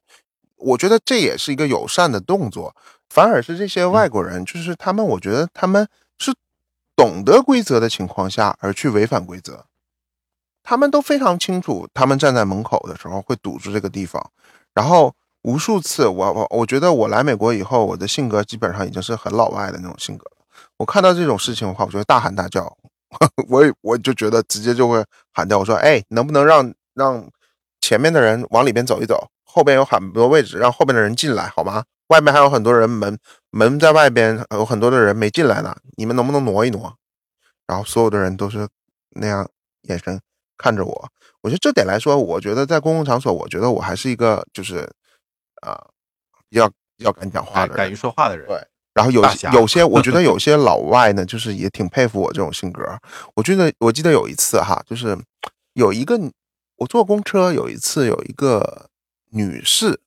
[0.56, 2.74] 我觉得这也是一个友善的动作，
[3.08, 6.11] 反而是这些外国人，就是他们，我觉得他们是
[7.02, 9.64] 懂得规则的情况下而去违反规则，
[10.62, 14.24] 他们都非常清楚，他们站在门口的时候会堵住这个地方，
[14.72, 20.46] 然后无数次，我我我觉得我来美国以后，我的性格基本上已经是很老外的那种性格了。
[20.76, 22.72] 我看到这种事情的话，我就会大喊大叫，
[23.50, 27.28] 我也我就觉得直接就会喊掉，我说：“哎，能不能让让
[27.80, 31.82] 前面的人往里边走一走，后边有很多位置，让后边的人进来好吗？
[32.12, 33.18] 外面还有很多人，门
[33.50, 36.94] 门在外边有很多的人没进来呢，你们能不能挪一挪？”
[37.66, 38.68] 然后所有的人都是
[39.16, 39.48] 那样
[39.88, 40.20] 眼神
[40.58, 41.08] 看着我。
[41.40, 44.86] 我觉得这点来说，我觉得在公共场所，我觉得我还是一个就是
[45.62, 45.80] 啊、
[46.50, 47.94] 比较要敢讲话的人敢敢于。
[47.94, 48.60] 说话的人，对
[48.92, 49.22] 然后有
[49.54, 52.84] 有些，我觉得有些老外呢，就是也挺佩服我这种性格。
[53.34, 55.16] 我记得我记得有一次哈，就是
[55.72, 56.20] 有一个
[56.76, 58.90] 我坐公车，有一次有一个
[59.30, 59.98] 女士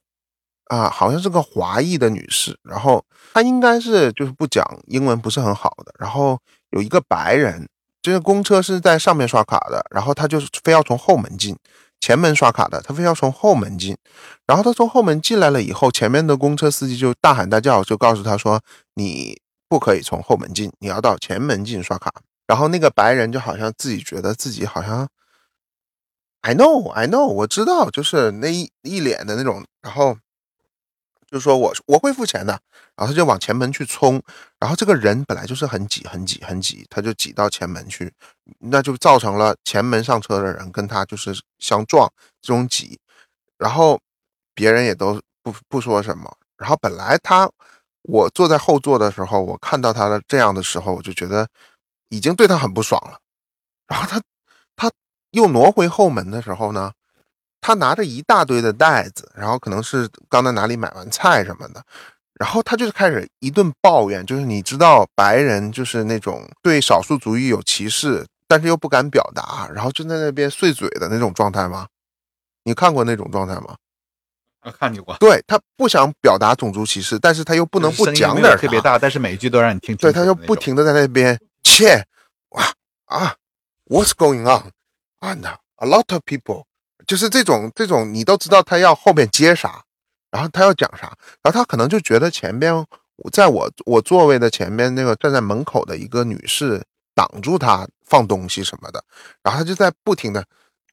[0.66, 3.04] 啊，好像是个华裔的女士，然后
[3.34, 6.40] 她应该是就是不讲英文不是很好的，然后
[6.72, 7.68] 有一个白人，
[8.02, 11.56] 这个公车是在上面刷卡的，然后他就是非要从后门进，
[12.00, 13.98] 前门刷卡的，他非要从后门进，
[14.46, 18.62] 然后他从后门进来了以后，前面的公车司机就大喊大叫，就告诉他说
[18.96, 22.12] ：“你不可以从后门进，你要到前门进刷卡。”
[22.48, 25.08] 然后那个白人就好像自己觉得自己好像
[26.42, 30.16] ，I know, I know，我知道，就是那一一脸的那种，然后
[31.36, 32.58] 就说我我会付钱的，
[32.96, 34.24] 然后他就往前门去冲，
[34.58, 38.10] 然后这个人本来就是很挤很挤很挤，他就挤到前门去，
[38.60, 42.10] 那就造成了前门上车的人跟他就是相撞
[42.42, 42.98] 这种挤，
[43.58, 44.00] 然后
[44.54, 46.34] 别人也都不不说什么。
[46.56, 47.52] 然后本来他
[48.04, 51.46] 我坐在后座的时候，我看到他的这样的时候，我就觉得
[52.08, 53.20] 已经对他很不爽了。
[53.90, 54.22] 然后他
[54.78, 54.90] 他
[55.32, 56.94] 又挪回后门的时候呢，
[57.66, 61.84] 他拿着一大堆的袋子，然后可能是刚在哪里买完菜什么的，
[62.36, 71.88] 然后他就是开始一顿抱怨，就是你知道白人就是那种对少数族裔有歧视，但是又不敢表达，然后就在那边碎嘴的那种状态吗？
[72.66, 73.76] 你看过那种状态吗？
[74.60, 80.14] 啊，看见过，对他不想表达种族歧视，但是他又不能不讲点特别大，但是每一句都让你听清对。
[80.14, 82.06] 他就不停的在那边切，
[82.50, 82.64] 哇
[83.06, 83.34] 啊
[83.88, 85.44] ，What's going on？and
[85.78, 86.66] a lot of people，
[87.08, 89.84] 就是这种这种，你都知道他要后面接啥，
[90.32, 92.86] 然后他要讲啥，然后他可能就觉得前边
[93.32, 96.84] 在我我座位的前面那个站在门口的一个女士
[97.14, 99.04] 挡住他放东西什么的，
[99.42, 100.46] 然后他就在不停的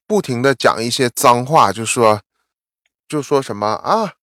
[0.07, 2.21] 不停的讲一些脏话，就说
[3.07, 4.13] 就说什么啊。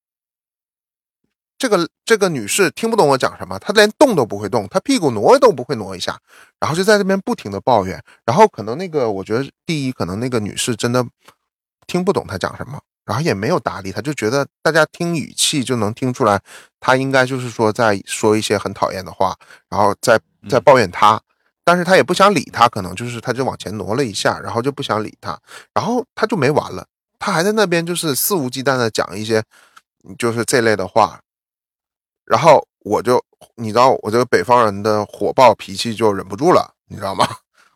[1.59, 6.19] 这个这个女士听不懂我讲什么，她连动都不会动，她屁股挪都不会挪一下，
[6.59, 11.07] 然后就在这边不停的抱怨，然后可能那个我觉得第一，可能那个女士真的
[11.91, 16.41] 听不懂他讲什么，然后也没有搭理他，就觉得大家听语气就能听出来，
[16.79, 19.37] 他应该就是说在说一些很讨厌的话，
[19.69, 21.21] 然后在在抱怨他，
[21.65, 25.37] 但是他也不想理他，可能就是他就往前挪了一下，然后就不想理他，
[25.75, 26.87] 然后他就没完了，
[27.19, 29.43] 他还在那边就是肆无忌惮的讲一些
[30.17, 31.19] 就是这类的话。
[32.25, 33.21] 然后我就，
[33.57, 37.27] 你知道，我这个北方人的火爆脾气就忍不住了，你知道吗？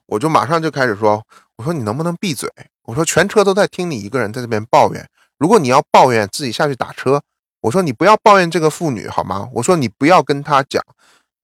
[0.06, 1.20] 我就马上就开始说，
[1.56, 2.48] 我说你能不能闭嘴？
[2.84, 5.08] 我说全车都在听你一个人在这边抱怨，
[5.38, 7.22] 如果你要抱怨，自己下去打车。
[7.60, 9.48] 我说你不要抱怨这个妇女好吗？
[9.54, 10.84] 我说你不要跟她讲，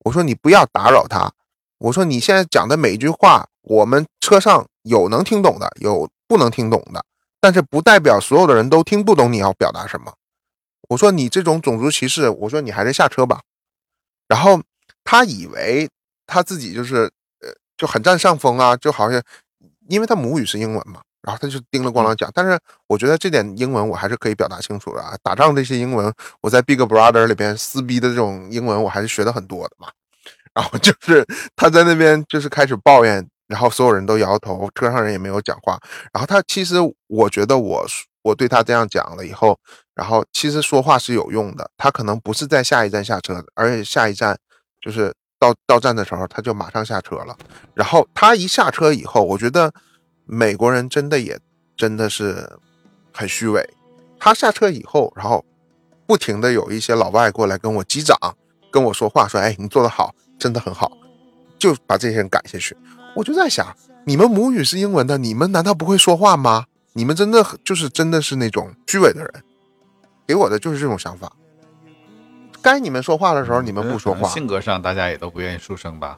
[0.05, 1.33] 我说你不要打扰她。
[1.79, 7.03] 我说你现在讲的每一句话，我们车上有能听懂的，有不能听懂的，
[7.41, 10.13] 但是不代表所有的人都听不懂你要表达什么。
[10.91, 13.41] 我说你这种种族歧视，我说你还是下车吧。
[14.29, 14.61] 然后
[15.03, 15.89] 他以为
[16.27, 17.11] 他自己就是
[17.41, 19.23] 呃就很占上风啊，就好像
[19.89, 22.31] 因为他母语是英文嘛，然后他就叮了咣啷讲。
[22.35, 25.17] 但是我觉得这点英文我还是可以表达清楚的啊。
[25.23, 29.89] 打仗这些英文，我在 Big Brother 里边撕逼的这种英文，我还是学的很多的嘛。
[30.55, 35.79] 然后就是他在那边就是开始抱怨，然后所有人都摇头，车上人也没有讲话。
[36.13, 37.87] 然后他其实我觉得我
[38.23, 39.59] 我对他这样讲了以后。
[39.95, 44.35] 然后其实说话是有用的，他可能不是在下一站下车的，而且下一站
[44.81, 47.37] 就是到到站的时候他就马上下车了。
[47.75, 49.71] 然后他一下车以后，我觉得
[50.33, 51.37] 美国人真的也
[51.77, 52.49] 真的是
[53.13, 53.69] 很虚伪。
[54.17, 55.45] 他下车以后，然后
[56.07, 58.17] 不停的有一些老外过来跟我击掌，
[58.71, 60.93] 跟我说话，说：“哎，你做得好，真的很好。”
[61.59, 62.77] 就把这些人赶下去。
[63.17, 63.77] 我就在想，
[64.07, 66.67] 你们母语是英文的，你们难道不会说话吗？
[66.93, 69.43] 你们真的就是真的是那种虚伪的人。
[70.29, 71.33] 给我的就是这种想法，
[72.63, 76.17] 该你们说话的时候你们不说话，性格上大家也都不愿意出声吧？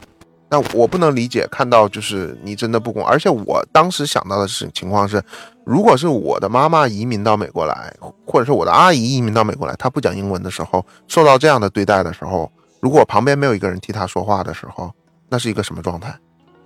[0.53, 5.25] 那我不能理解，看到就是你真的不公，而且我当时想到的是情况是，
[5.65, 7.91] 如果是我的妈妈移民到美国来，
[8.27, 14.93] 或者是我的阿姨移民到美国来，她不讲英文的时候，受到这样的对待的时候，如果旁边没有一个人替她说话的时候，
[15.31, 16.15] 那是一个什么状态？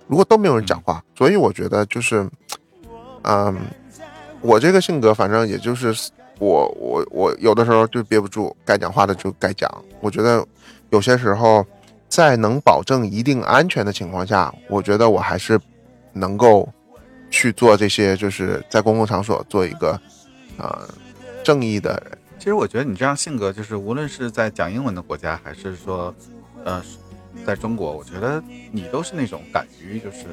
[0.05, 2.29] 如果都没有人讲话，所以我觉得就是，
[3.21, 3.57] 嗯，
[4.41, 5.95] 我这个性格反正也就是。
[6.39, 9.67] 我我我有的时候就憋不住，该讲话的就该讲。
[10.01, 10.45] 我觉得
[10.91, 11.65] 有些时候，
[12.07, 15.59] 在能保证一定安全的情况下，我觉得我还是
[16.13, 16.67] 能够
[17.29, 19.99] 去做这些，就是在公共场所做一个
[20.57, 20.87] 呃
[21.43, 22.17] 正义的人。
[22.39, 26.13] 其实我觉得你这样性格，就是无论是在讲英文的国家，还是说
[26.63, 26.81] 呃
[27.45, 28.41] 在中国，我觉得
[28.71, 30.25] 你都是那种敢于就是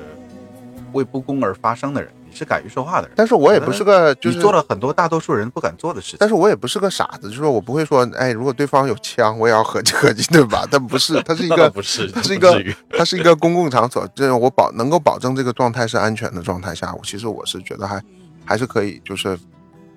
[0.93, 2.12] 为不公而发声的人。
[2.35, 6.16] 是敢于说话的人，但是我也不是个，就是做了很多大多数人不敢做的事情。
[6.18, 10.66] 但是我也不是个傻子，就是说我不会说，哎，如果对方有枪，我也要合计合计，对吧？
[10.70, 18.03] 但不是，他是一个，不是，他是一个，他是一个公共场所，这我保能够保证这个状态是安全的状态下，我其实我是觉得还
[18.45, 19.39] 还是可以，就是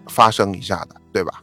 [0.08, 1.42] 发生一下的，对吧？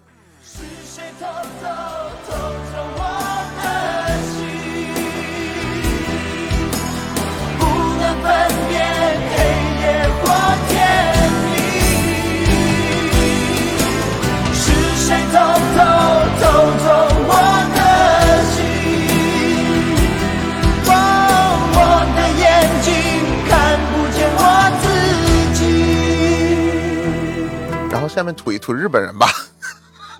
[28.25, 29.27] 面吐一吐日本人吧，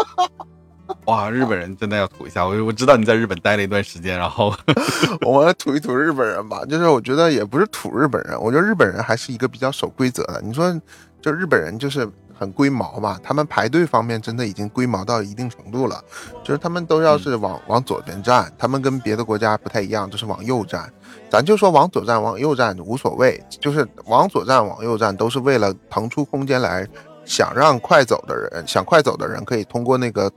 [1.07, 2.47] 哇，日本人真的要吐一下。
[2.47, 4.55] 我我知道你在日本待了一段时间，然后
[5.27, 6.65] 我吐一吐日本人吧。
[6.67, 10.41] 就是我觉得也不是吐日本人，我觉得日本人还是一个比较守规则的。
[10.43, 10.81] 你说，
[11.21, 16.03] 就日本人就是很龟毛嘛，他们排队方面真的已经龟毛到一定程度了。
[16.43, 20.91] 就是他们都要是往往左边站，他们跟别的国家不太一样，就是往右站。
[21.31, 26.87] 咱就说往左站、往右站无所谓，就是往左站、往右站都是为了腾出空间来。
[27.25, 30.31] 想让快走的人，想快走的人可以通过那个，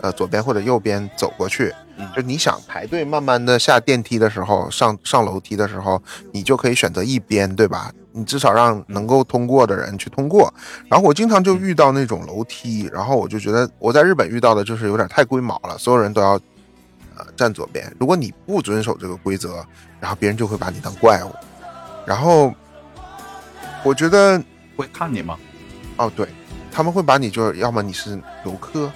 [0.00, 1.74] 呃，左边或者右边走过去。
[2.16, 6.02] 就你想排队慢慢的下电梯的时候，上上楼梯的时候，
[6.32, 7.92] 你就可以选择一边，对吧？
[8.12, 10.52] 你至少让能够通过的人去通过。
[10.88, 16.32] 然后我经常就遇到那种楼梯，然后我就觉得我在日本遇到的就是有点太龟毛了，所有人都要
[17.16, 19.62] 呃站左边，如果你不遵守这个规则，
[20.00, 21.30] 然后别人就会把你当怪物。
[22.06, 22.50] 然后
[23.84, 24.42] 我觉得
[24.74, 25.36] 会看你吗？
[26.00, 26.26] 哦，对，
[26.72, 28.90] 他们会把你就是要么你是游客，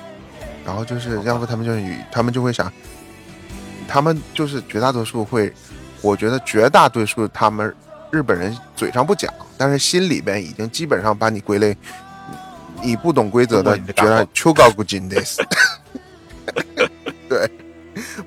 [0.65, 2.73] 然后就是要不他们就是他们就会想，
[3.87, 5.53] 他们就是绝大多数会，
[6.01, 7.75] 我觉得绝大多数他们
[8.11, 11.77] 日本人嘴上不讲，但是心里边已经基本上把你归类，
[12.83, 15.23] 你不懂规则的中国人的觉得秋高不金的，
[17.29, 17.51] 对，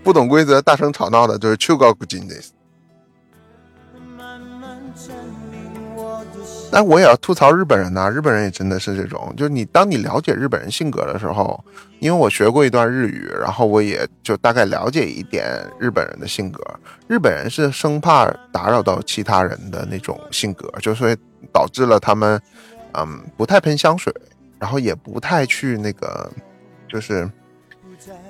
[0.04, 2.36] 不懂规则大声吵闹的就是秋高不金的。
[6.70, 11.63] 但我也要吐槽日本人呐、日本人也真的是这种，就是你当你了解日本人性格的时候，
[11.99, 15.45] 因为我学过一段日语，然后我也就大概了解一点
[15.80, 16.61] 日本人的性格。
[17.07, 21.18] 日本人是生怕打扰到其他人的那种性格，就是会
[21.51, 22.39] 导致了他们，
[22.93, 24.13] 嗯，不太喷香水，
[24.59, 26.30] 然后也不太去那个，
[26.88, 27.28] 就是，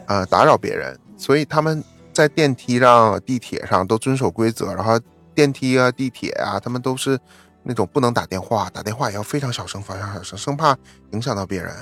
[0.05, 1.83] 呃，打扰别人，所以他们
[2.13, 4.97] 在电梯上、地铁上都遵守规则，然后
[5.33, 7.19] 电梯啊、地铁啊，他们都是
[7.67, 10.77] 那种不能打电话，打电话也要非常小声、非常小声，生怕
[11.11, 11.75] 影响到别人。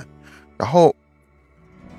[0.56, 0.94] 然后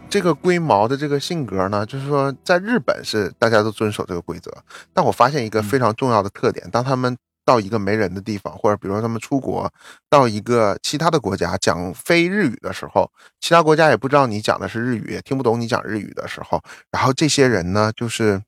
[0.10, 4.52] 这个龟毛的这个性格呢，就是说在日本是大家都遵守这个规则，
[4.94, 9.72] 但我发现一个非常重要的特点，当他们到一个没人的地方，或者比如说他们出国
[10.10, 13.10] 到一个其他的国家讲非日语的时候，
[13.40, 16.62] 其他国家也不知道你讲的是日语，也听不懂你讲日语的时候，
[16.92, 18.42] 然后这些人呢，就是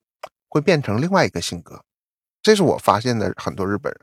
[0.49, 1.81] 会变成另外一个性格。
[2.41, 4.01] 这是我发现的很多日本人，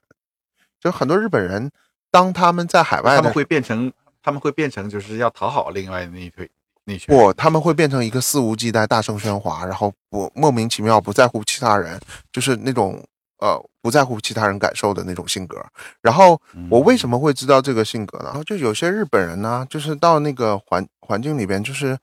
[0.81, 1.70] 就很多日本人，
[2.11, 6.51] 当他们在海外他们会变成，他们会变成就是要讨好另外那一堆
[6.85, 7.14] 那一群。
[7.14, 12.01] 不，他们会变成一个肆无忌惮、大声喧哗，然后不莫名其妙不在乎其他人，
[12.33, 13.03] 就是那种
[13.39, 15.64] 呃不在乎其他人感受的那种性格。
[16.01, 18.27] 然后我为什么会知道这个性格呢？
[18.27, 21.99] 然后就有些日本人呢，就是到那个环环境里边，就是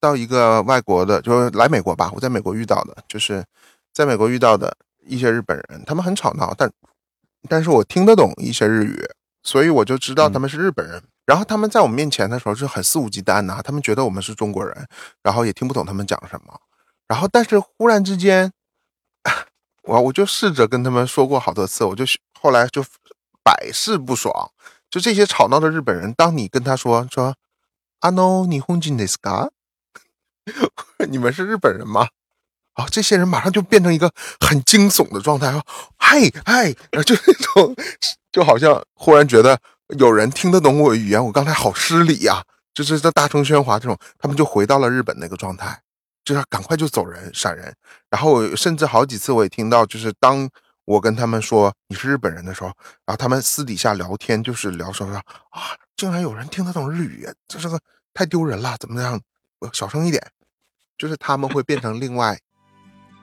[0.00, 3.44] 到一个外国的，就是来美国吧，我在美国遇到的，就是
[3.92, 6.70] 在美国遇到的一些日本人，他们很吵闹，但
[7.47, 9.09] 但是我听得懂一些日语，
[9.43, 11.03] 所以我就知道他们是日本人。
[11.25, 14.87] 然后他们在我们面前的时候是很肆无忌惮呐、他们觉得我们是中国人，
[15.21, 16.59] 然后也听不懂他们讲什么。
[17.07, 18.51] 然后但是忽然之间，
[19.83, 22.03] 我我就试着跟他们说过好多次，我就
[22.39, 22.83] 后来就
[23.43, 24.51] 百试不爽。
[24.89, 27.35] 就这些吵闹的日本人，当你跟他说说“
[28.01, 29.51] あの日本人ですか？”
[31.07, 32.07] 你们是日本人吗？
[32.74, 35.62] 啊，这些人马上就变成一个很惊悚的状态，啊
[35.96, 37.74] 嗨嗨，然后就那种，
[38.30, 39.58] 就好像忽然觉得
[39.98, 45.80] 有人听得懂我语言，我刚才好失礼呀、就是在大声喧哗这种，他们就回到了日本那个状态，
[46.24, 47.74] 就是赶快就走人闪人。
[48.10, 50.48] 然后甚至好几次我也听到，就是当
[50.84, 52.68] 我跟他们说你是日本人的时候，
[53.06, 55.16] 然后他们私底下聊天就是聊说说
[55.50, 57.78] 啊，竟然有人听得懂日语，这是个
[58.12, 59.20] 太丢人了，怎么样？
[59.72, 60.22] 小声一点，
[60.98, 62.38] 就是他们会变成另外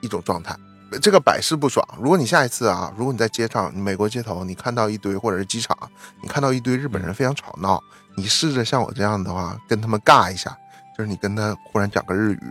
[0.02, 0.56] 一种状态。
[1.02, 1.88] 这个百试不爽。
[1.98, 5.78] 如果你下一次啊，如果你在街上，美国街头，你看到一堆，或者是机场，
[6.22, 7.82] 你看到一堆日本人非常吵闹，
[8.18, 10.54] 你试着像我这样的话，跟他们尬一下，
[10.98, 12.42] 就是你跟他忽然讲个日语，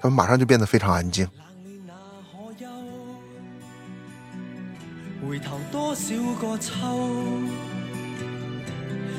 [0.00, 1.24] 他们马上就变得非常安静。
[5.26, 6.72] 回頭多少個秋，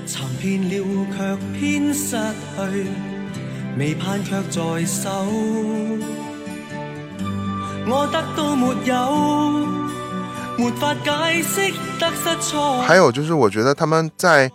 [0.06, 2.18] 尋遍了卻偏失
[2.58, 2.88] 去，
[3.78, 5.26] 未盼卻在手。
[7.88, 9.68] 我得到沒有，
[10.58, 11.12] 沒法解
[11.44, 12.82] 釋得失錯。
[12.82, 14.52] 还有就是，我觉得他们在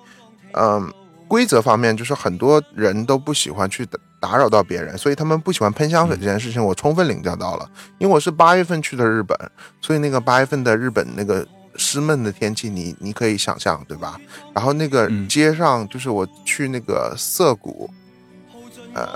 [0.53, 0.93] 嗯、
[1.28, 7.70] 规则方面，就是很多人都不喜欢去打打扰到别人，所以他们不喜欢喷香水这件事情，我充分领教到了。
[7.99, 9.39] 因为我是八月份去的日本，
[9.81, 14.20] 所以那个 八月份的日本那个湿闷的天气，你你可以想象，对吧？
[14.53, 17.89] 然后那个嗯街上，就是我去那个涩谷，
[18.93, 19.09] 呃，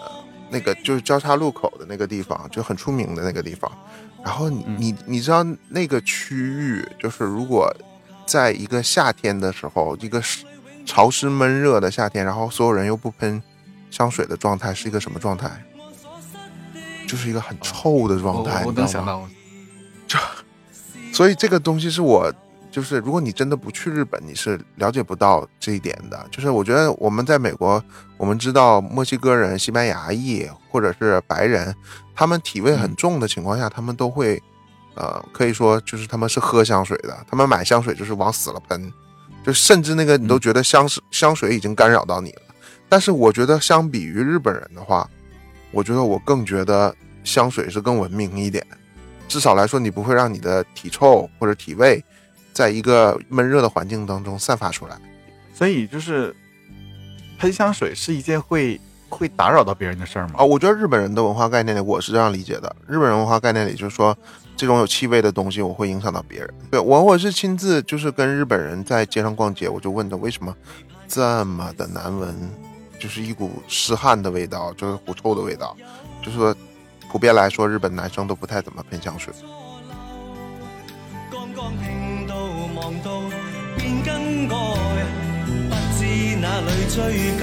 [0.50, 3.70] 那个就是交叉路口的那个地方，就很出名的那个地方。
[4.24, 7.70] 然后你你你知道那个区域，就是如果
[8.26, 10.22] 在一个夏天的时候，一个
[10.86, 13.42] 潮湿闷热的夏天，然后所有人又不喷
[13.90, 15.50] 香水的状态，是一个什么状态？
[17.06, 18.86] 就是一个很臭的状我态，我你知道吗？
[18.86, 19.28] 能想到，
[21.12, 22.32] 所以这个东西是我，
[22.74, 26.26] 就是如果你真的不去日本，你是了解不到这一点的。
[26.28, 27.80] 就是我觉得我们在美国，
[28.16, 31.72] 我们知道墨西哥人、西班牙裔或者是白人，
[32.16, 34.42] 他们体味很重的情况下，他们都会，
[34.96, 38.92] 呃，可以说就是他们是喝香水的，他们买香水就是往死了喷，
[39.46, 42.42] 就甚至那个你都觉得香水香水已经干扰到你了。
[42.88, 45.08] 但是我觉得相比于日本人的话，
[45.70, 48.66] 我觉得我更觉得香水是更文明一点。
[49.28, 52.04] 至少来说，你不会让你的体臭或者体味
[52.54, 54.96] 在一个闷热的环境当中散发出来。
[55.52, 56.34] 所以就是
[57.38, 60.34] 喷香水是一件会会打扰到别人的事儿吗？
[60.38, 62.74] 啊，我觉得日本人的文化概念里，我是这样理解的。
[62.88, 64.16] 日本人文化概念里就是说，
[64.56, 66.54] 这种有气味的东西，我会影响到别人。
[66.70, 70.56] 对我，我是亲自就是跟日本人在街上逛街，我就问他为什么
[71.06, 72.34] 这么的难闻，
[72.98, 75.76] 就是一股湿汗的味道，就是狐臭的味道。
[76.22, 76.56] 就是说，
[77.12, 79.32] 普遍来说，日本男生都不太怎么喷香水。
[84.34, 84.54] 剛剛聽到望到便更改，
[85.70, 86.02] 不知
[86.40, 86.96] 哪里追
[87.38, 87.42] 究。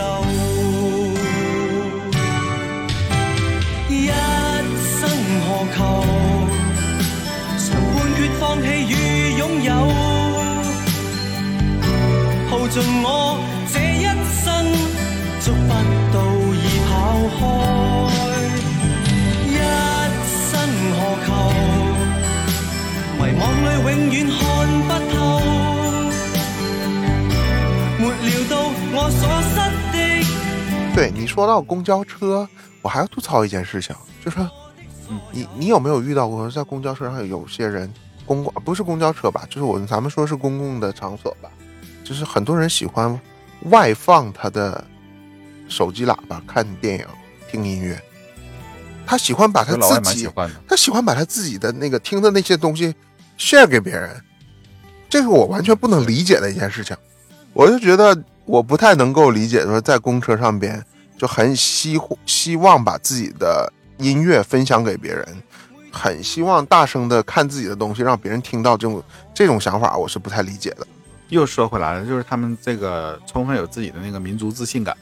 [3.89, 4.07] 一
[4.99, 4.99] 生
[5.45, 5.79] 何求？
[7.57, 8.91] 常判決放棄與
[9.39, 9.69] 擁有，
[12.49, 13.07] 耗盡我
[13.71, 14.05] 這一
[14.43, 14.47] 生，
[15.39, 15.71] 捉不
[16.11, 16.15] 到
[16.53, 16.91] 已跑
[17.37, 17.39] 開。
[19.47, 19.49] 一
[20.49, 20.51] 生
[20.97, 21.29] 何求？
[23.17, 24.39] 迷惘里永遠看
[24.87, 25.19] 不透，
[28.01, 28.57] 沒料到
[28.93, 29.55] 我所失
[29.93, 30.95] 的。
[30.95, 32.49] 对你说到公交车，
[32.81, 33.95] 我还要吐槽一件事情，
[34.25, 34.39] 就是
[35.31, 37.91] 你你有没有遇到过在公交车上有些人
[38.25, 41.49] 公共不是公交车吧，就是我们咱们说是公共的场所吧，
[42.03, 43.19] 就是很多人喜欢
[43.69, 44.83] 外放他的
[45.69, 47.05] 手机喇叭看电影、
[47.51, 48.01] 听音乐，
[49.05, 50.27] 他喜欢把他自己。
[50.67, 52.95] 他喜欢把他自己的那个听的那些东西
[53.37, 54.19] share 给别人，
[55.07, 56.97] 这是我完全不能理解的一件事情。
[57.53, 60.83] 我就觉得我不太能够理解，说在公车上边
[61.17, 65.25] 就很希希望把自己的音乐分享给别人，
[65.91, 70.87] 很希望大声的看自己的东西，让别人听到这种这种想法，我是不太理解的。
[71.29, 74.95] 又说回来了，就是他们这个充分有自己的那个民族自信感，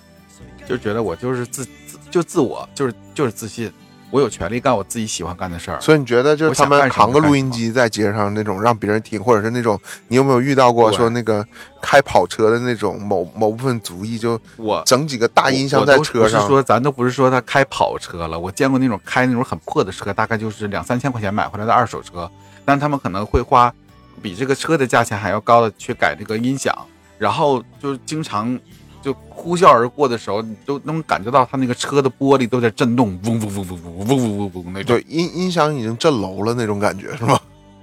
[0.68, 3.72] 就觉得我就是自自就自我，就是就是自信，
[4.12, 5.80] 我有权利干我自己喜欢干的事儿。
[5.80, 11.46] 所以你觉得就是他们扛个录音机在街上那种让别人听，或者是那种你有没有遇到过说那个
[11.82, 16.48] 开跑车的那种某某部分族裔就我整几个大音箱在车上不是？
[16.48, 22.30] 说咱都不是说他开跑车了，我见过那种开那种很破的车，大概就是两三千块钱买回来的二手车，
[22.66, 23.74] 但他们可能会花
[24.22, 26.76] 比这个车的价钱还要高的去改这个音响，
[27.18, 28.60] 然后就经常
[29.02, 35.06] 就呼啸而过的时候，你都能感觉到他那个车的玻璃都在震动，嗡嗡嗡嗡嗡嗡嗡嗡嗡那种对，。
[35.08, 37.42] 音音响已经震楼了那种感觉是吧？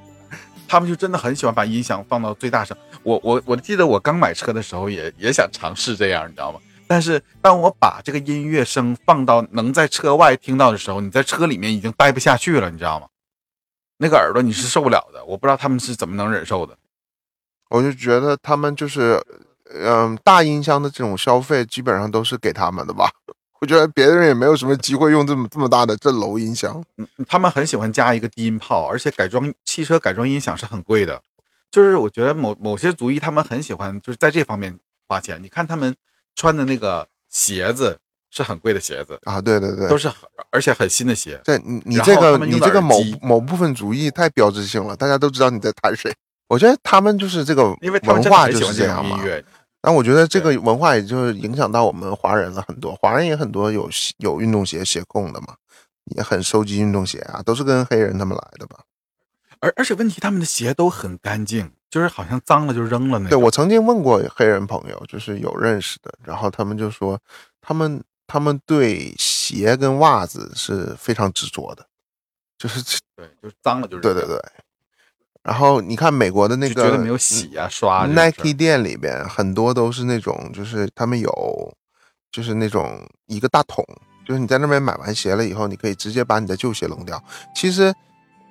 [0.69, 2.77] 他们就真的很喜欢把音响放到最大声。
[3.03, 6.59] 我我我记得我刚买车的时候也也想尝试这样，你知道吗？
[6.89, 13.07] 但是当我把这个音乐声放到能在车外听到的时候，你在车里面已经待不下去了，你知道吗？
[13.99, 15.25] 那个耳朵你是受不了的。
[15.25, 16.77] 我不知道他们是怎么能忍受的。
[17.71, 19.21] 我就觉得他们就是，
[19.75, 23.11] 嗯，大音箱的这种消费基本上都是给他们的吧。
[23.61, 26.83] 我觉得别人也没有什么机会用这么这么大的震楼音箱。
[26.99, 31.21] 嗯，他们很喜欢加一个低音炮，而且改装汽车改装音响是很贵的。
[31.71, 35.43] 就是我觉得某某些族裔他们很喜欢，就是在这方面花钱。
[35.43, 35.95] 你看他们
[36.35, 37.99] 穿的那个鞋子
[38.31, 40.11] 是很贵的鞋子，啊，对对对，都是
[40.51, 41.41] 而且很新的鞋。
[41.43, 46.15] 对你你这个你这个某某部分主义太标志性了，大家都知道你在谈谁。
[46.49, 49.21] 我觉得他们就是这个因为文化就是这样嘛。
[49.81, 53.89] 但我觉得这个文化也就是影响到我们华人了很多，华人也很多有
[54.19, 55.55] 有运动鞋鞋控的嘛，
[56.17, 58.81] 也很收集运动鞋啊，都是跟黑人他们来的吧。
[59.61, 63.39] 而而且问题，他们的鞋都很干净，就是好像脏了就扔了那种。
[63.39, 67.17] 对我曾经问过黑人朋友，就是有认识的，然后他们就说，
[67.61, 71.87] 他们他们对鞋跟袜子是非常执着的，
[72.59, 72.83] 就是
[73.15, 74.03] 对，就是脏了就是。
[74.03, 74.37] 对对对。
[75.47, 81.73] 然后你看美国的那个就觉得没有洗啊刷 Nike 店里边很多都是那种，就是他们有，
[82.33, 83.85] 就是那种一个大桶，
[84.27, 87.23] 就是你在那边买完鞋了以后，你可以直接把你的旧鞋扔掉。
[87.55, 87.95] 其实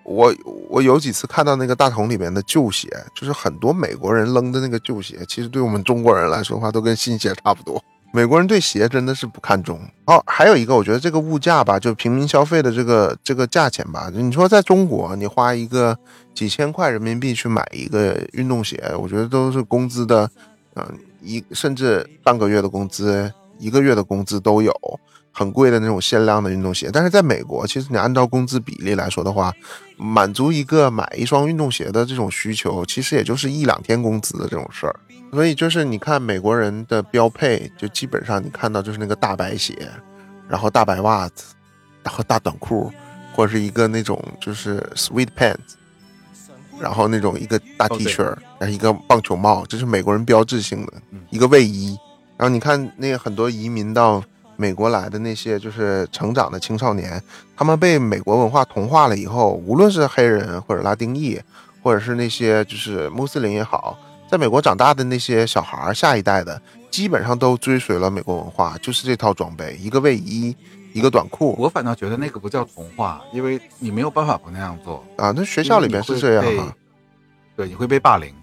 [0.06, 0.34] 我
[0.70, 7.84] 我有几次看到那个大桶里面的旧鞋，就是很多美国人扔的那个旧鞋，其实对我们中国人来说的话，都跟新鞋差不多。
[8.16, 9.78] 美国人对鞋真的是不看重。
[10.06, 15.98] 哦，还有一个，我觉得这个物价吧，就平民消费的这个这个价钱吧，你说在中国，你花一个
[16.34, 20.32] 几千块人民币去买一个运动鞋，我觉得都是工资的，
[20.76, 23.30] 嗯、一甚至半个月的工资、
[23.60, 24.74] 一个月的工资都有，
[25.34, 26.90] 很贵的那种限量的运动鞋。
[26.94, 29.54] 但是在美国，其实你按照工资比例来说的话，
[29.98, 34.96] 满足一个买一双运动鞋的这种需求，其实也就是一两天工资的这种事儿。
[35.36, 39.76] 所以就是你看美国人的标配，就基本上你看到就是那个大白鞋，
[40.48, 41.54] 然后大白袜子，
[42.02, 42.90] 然后大短裤，
[43.36, 45.76] 或者是一个那种就是 sweet pants，
[46.80, 48.24] 然后那种一个大哦 T 对恤，
[48.58, 52.00] 然后一个棒球帽，这是美国人标志性的嗯一个卫衣。
[52.38, 54.24] 然后你看那个很多移民到
[54.56, 57.22] 美国来的那些就是成长的青少年，
[57.58, 61.38] 他们被美国文化同化了以后，无论是黑人或者拉丁裔，
[61.84, 63.98] 或者是那些就是穆斯林也好，
[64.30, 70.56] 在美国长大的那些小孩儿，下一代的基本上都追随了美国文化，就是这套装备，一个卫衣，
[70.94, 75.04] 一个短裤我反倒觉得那个不叫童话，因为你没有办法不那样做。
[75.18, 75.32] 啊。
[75.36, 76.76] 那学校里面是这样啊因为你会被。
[77.56, 78.34] 对，你会被霸凌。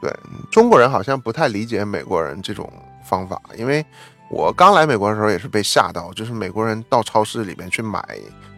[0.00, 0.14] 对
[0.50, 2.72] 中国人好像不太理解美国人这种
[3.04, 3.84] 方法，因为
[4.30, 8.00] 我刚来美国的时候也是被吓到，就是美国人到超市里面去买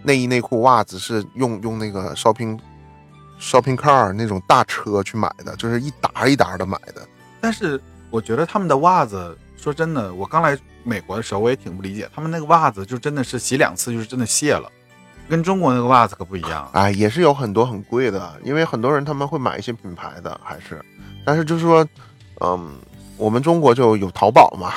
[0.02, 2.58] 内衣、内裤、袜子是用用那个 shopping
[3.40, 7.06] shopping car 那种大车去买的，就是一沓一沓的买的。
[7.40, 7.80] 但是
[8.10, 14.70] 我觉得他们的袜子，说真的，我刚来美国的时候，我也挺不理解，他们那个袜子就真的是洗两次就是真的卸了，
[15.28, 16.68] 跟中国那个袜子可不一样。
[16.72, 20.80] 哎，也是有很多很贵的，因为很多人他们会买一些品牌的，还是，
[21.24, 21.86] 但是就是说，
[22.40, 22.72] 嗯，
[23.16, 24.72] 我们中国就有淘宝嘛，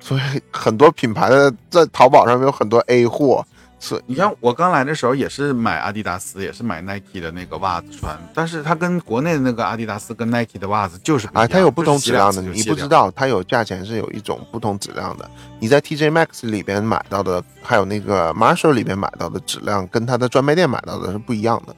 [0.00, 0.20] 所以
[0.50, 3.46] 很多品牌的在淘宝上面有很多 A 货，
[3.80, 15.30] 所以你看我刚来的时候也是买阿迪达斯，也是买 Nike 的那个袜子穿，但是它跟国内的那个阿迪达斯跟 Nike 的袜子就是不一样哎，它有不同质量的，你不知道，它有价钱是有一种不同质量的。
[15.60, 21.74] 你在 TJ Maxx 里边买到的，还有那个 Marshall 里边买到的质量，跟它的专卖店买到的是不一样的。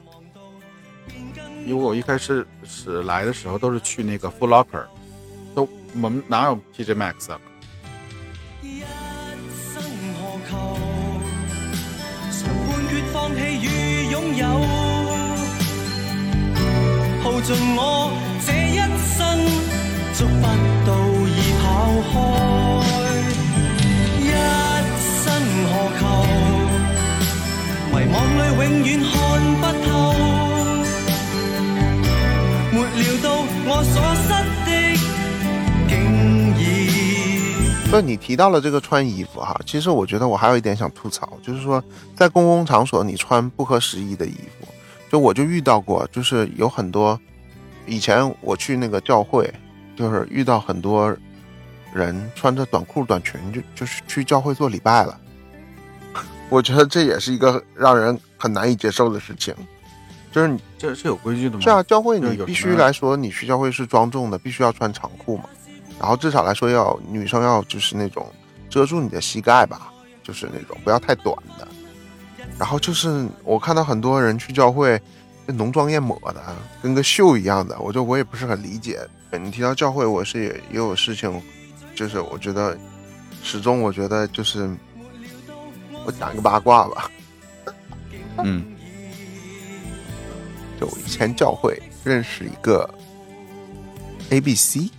[1.65, 4.85] 因为我一开始是来的时候都是去那个 Full Locker，
[5.53, 7.39] 都我们哪有 TJ Maxx 啊？
[13.31, 13.65] 放棄與
[14.13, 14.43] 擁有，
[17.23, 17.79] 耗盡我
[18.45, 18.77] 這一
[19.15, 19.19] 生，
[20.17, 20.43] 捉不
[20.85, 20.89] 到
[21.27, 21.63] 已跑
[22.11, 22.13] 開。
[24.19, 24.29] 一
[25.23, 25.25] 生
[25.71, 26.01] 何求？
[27.93, 29.13] 迷惘里永遠看
[29.61, 29.89] 不透，
[32.73, 33.25] 沒料到
[33.65, 33.95] 我所
[34.27, 34.29] 失
[37.91, 37.93] 已。
[37.93, 41.83] 所以你提到了这个穿衣服哈，其实我觉得我还有一点想吐槽，就是说
[42.15, 44.67] 在公共场所你穿不合时宜的衣服，
[45.11, 47.19] 就我就遇到过，就是有很多
[47.85, 49.53] 以前我去那个教会，
[49.97, 51.13] 就是遇到很多
[51.93, 55.19] 人穿着短裤短裙就就是去教会做礼拜了，
[56.47, 59.53] 我觉得这也是一个让人很难以接受的事情，
[60.31, 61.61] 就是你这是有规矩的吗？
[61.61, 65.43] 是啊，教會就是有你必须来说，你去教会是庄重的，必须要穿长裤嘛。
[66.01, 68.27] 然后至少来说要女生要就是那种
[68.67, 71.67] 遮住你的膝盖吧，就是那种不要太短的。
[72.57, 74.99] 然后就是我看到很多人去教会，
[75.45, 76.41] 浓妆艳抹的，
[76.81, 78.99] 跟个秀一样的，我就我也不是很理解。
[79.39, 81.39] 你提到教会，我是也也有事情，
[81.93, 82.75] 就是我觉得
[83.43, 84.67] 始终我觉得就是
[86.03, 87.11] 我讲一个八卦吧。
[88.43, 88.65] 嗯，
[90.79, 92.89] 就我以前教会认识一个
[94.31, 94.89] A B C，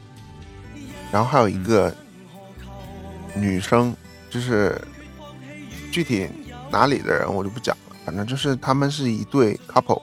[1.12, 1.94] 然后还有一个
[3.34, 3.94] 女生，
[4.30, 4.80] 就是
[5.93, 6.28] 具体
[6.70, 10.02] 哪里的人我就不讲了，反正就是他们是一对 couple，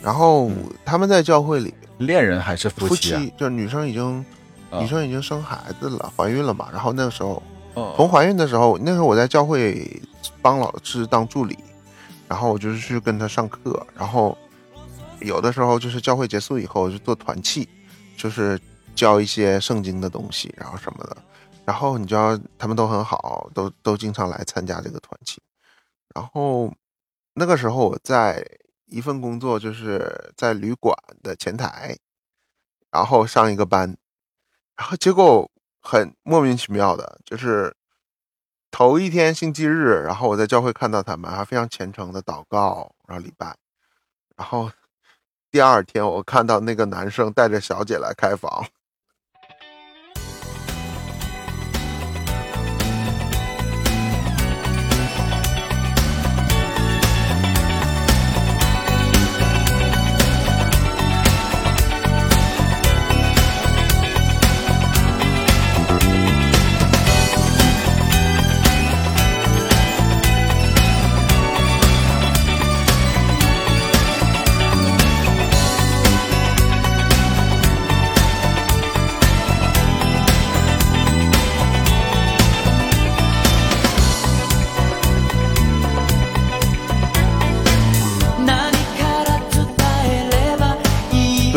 [0.00, 0.50] 然后
[0.84, 3.20] 他们在教会里恋人还是夫夫妻啊？
[3.20, 4.24] 妻，就女生已經
[4.70, 7.42] 啊女生已经生孩子了，怀孕了嘛，然后那个时候。
[7.94, 10.00] 从怀孕的时候，那时候我在教会
[10.40, 11.58] 帮老师当助理，
[12.26, 14.34] 然后我就是去跟他上课，然后
[15.20, 17.68] 有的时候就是教会结束以后就做团契，
[18.16, 18.58] 就是
[18.96, 21.16] 教一些圣经的东西，然后什么的，
[21.64, 25.40] 然后你知道他们都很好，都都经常来参加这个团契，
[26.14, 26.74] 然后
[27.34, 28.44] 那个时候我在
[28.86, 31.96] 一份工作就是在旅馆的前台，
[32.90, 33.96] 然后上一个班，
[34.76, 35.48] 然后结果。
[35.88, 37.72] 很莫名其妙的，就是
[38.72, 43.56] 头一天星期日，然后我在教会看到他们还非常虔诚的祷告，然后礼拜，
[44.36, 44.68] 然后
[45.48, 48.66] 第二天我看到那个男生带着小姐来开房。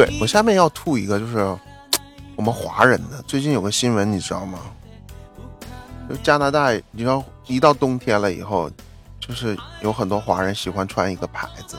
[0.05, 1.37] 對我下面要吐一个，就是
[2.37, 4.59] 我们华人的最近有个新闻，你知道吗？
[6.09, 8.71] 就加拿大，你知道一到冬天了以后，
[9.19, 11.77] 就是有很多华人喜欢穿一个牌子，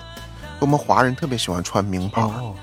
[0.58, 2.20] 我们华人特别喜欢穿名牌。
[2.20, 2.54] 哦，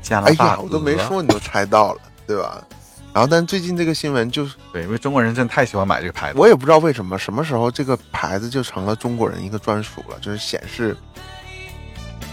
[0.00, 2.64] 加拿大哎呀，我都没说你都猜到了，对吧？
[3.12, 6.38] 然后，但最近这个新闻就是，对，因为中国人真的太喜欢买这个牌子。
[6.38, 10.96] 我也不知道为什么，什么时候这个牌子就成了中国人一个专属了，就是显示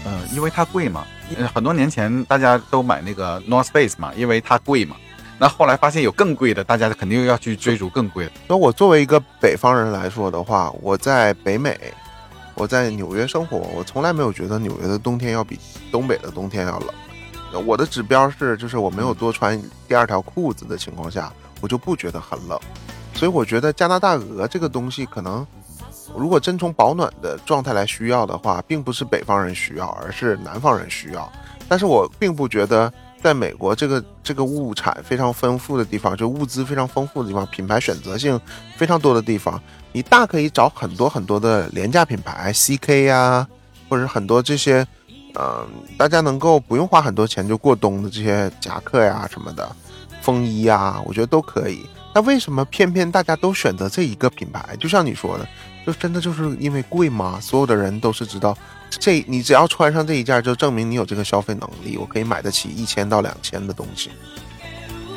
[0.06, 1.06] 嗯，因为它贵嘛。
[1.54, 4.96] 很多年前大家都买那个 North Face 嘛，因为它贵嘛。
[5.38, 8.32] 那后来发现有更贵的，大家肯定要去追逐更贵的。
[8.48, 11.78] 那我作为一个北方人来说的话，我在北美，
[12.54, 15.60] 我在纽约生活，我从来没有觉得纽约的冬天要比
[15.92, 17.66] 东北的冬天要冷。
[17.66, 22.58] 我的指标是，就是我没有多穿第二条裤子的情况下，我就不觉得很冷。
[23.14, 25.46] 所以我觉得加拿大鹅这个东西，可能
[26.16, 31.30] 如果真从保暖的状态来需要的话，并不是北方人需要，而是南方人需要。
[31.68, 38.40] 但是我并不觉得，在美国这个这个物产非常丰富的地方，就物资非常丰富的地方，品牌选择性
[38.76, 39.60] 非常多的地方，
[39.92, 43.46] 你大可以找很多很多的廉价品牌，CK 呀、
[43.88, 44.86] 或者很多这些，
[45.34, 45.66] 嗯、
[45.98, 49.70] 大家能够不用花很多钱就过冬的这些夹克呀什么的，
[50.22, 51.84] 风衣呀，我觉得都可以。
[52.14, 54.74] 那为什么偏偏大家都选择这一个品牌？
[54.80, 55.46] 就像你说的，
[55.88, 57.38] 就真的就是因为贵吗？
[57.40, 58.54] 所有的人都是知道，
[58.90, 64.10] 这你只要穿上这一件，就证明你有这个消费能力，我可以买得起一千到两千的东西，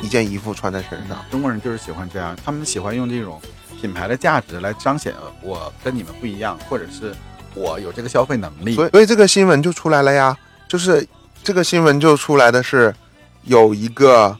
[0.00, 1.22] 一件衣服穿在身上。
[1.30, 3.38] 中国人就是喜欢这样，他们喜欢用这种
[3.82, 5.12] 品牌的价值来彰显
[5.42, 7.14] 我跟你们不一样，或者是
[7.54, 8.74] 我有这个消费能力。
[8.74, 10.34] 所以，所以这个新闻就出来了呀，
[10.66, 11.06] 就是
[11.44, 12.94] 这个新闻就出来的是
[13.42, 14.34] 有一个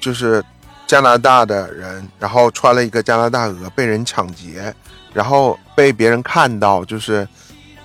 [0.00, 0.42] 就是
[0.86, 4.74] 加拿大的人，然后穿了一个加拿大鹅被人抢劫，
[5.16, 7.26] 然后被别人看到，就是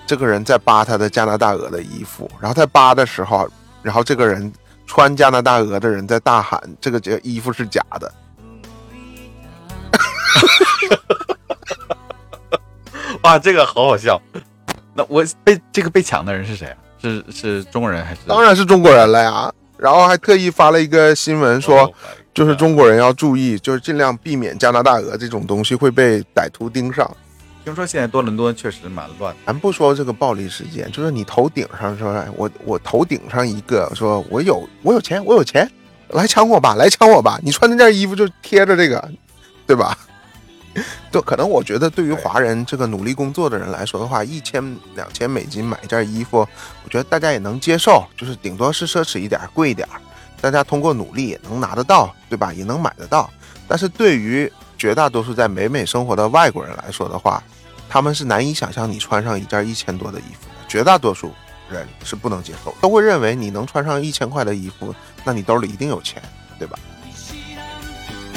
[0.06, 3.48] 这个人在扒他的加拿大鹅的衣服，然后在扒的时候，
[3.80, 4.52] 然后这个人
[4.86, 8.12] 穿加拿大鹅的人在大喊这个这衣服是假的。
[13.24, 14.20] 哇，这个好好笑。
[14.92, 16.76] 那我被这个被抢的人是谁啊？
[17.00, 18.20] 是是中国人还是？
[18.26, 21.78] 当然是中国人了呀，然后还特意发了一个新闻说。
[21.78, 21.94] Oh
[22.34, 27.14] 就是中国人要注意，就是尽量避免加拿大鹅这种东西会被歹徒盯上。
[27.64, 29.40] 听说现在多伦多确实蛮乱的。
[29.46, 35.70] 咱不说这个暴力事件，就是你头顶上说，哎我我头顶上一个，说我有我有钱，我有钱，
[36.08, 37.38] 来抢我吧，来抢我吧！
[37.42, 39.10] 你穿那件衣服就贴着这个，
[39.66, 39.96] 对吧？
[41.12, 44.60] 就可能我觉得对于华人这个努力工作的人来说的话，一千
[44.96, 46.38] 两千美金买一件衣服，
[46.82, 49.86] 我觉得大家也能接受，就是顶多是奢侈一点，贵一点，
[50.40, 52.52] 大家通过努力也能拿得到，对吧？
[52.52, 53.30] 也能买得到。
[53.68, 54.50] 但是对于
[54.82, 57.40] 绝大多数在北美生活的外国人来说的话，
[57.88, 61.32] 他们是难以想象你穿上一件一千多的衣服的，绝大多数
[61.70, 64.92] 人是不能接受，都会认为你能穿上一千块的衣服，
[65.22, 66.20] 那你兜里一定有钱，
[66.58, 66.76] 对吧？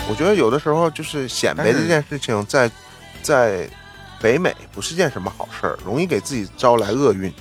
[0.07, 2.69] 我觉得有的时候就是显摆这件事情在，
[3.23, 3.67] 在
[4.21, 7.33] 北美不是件什么好事，容易给自己招来厄运。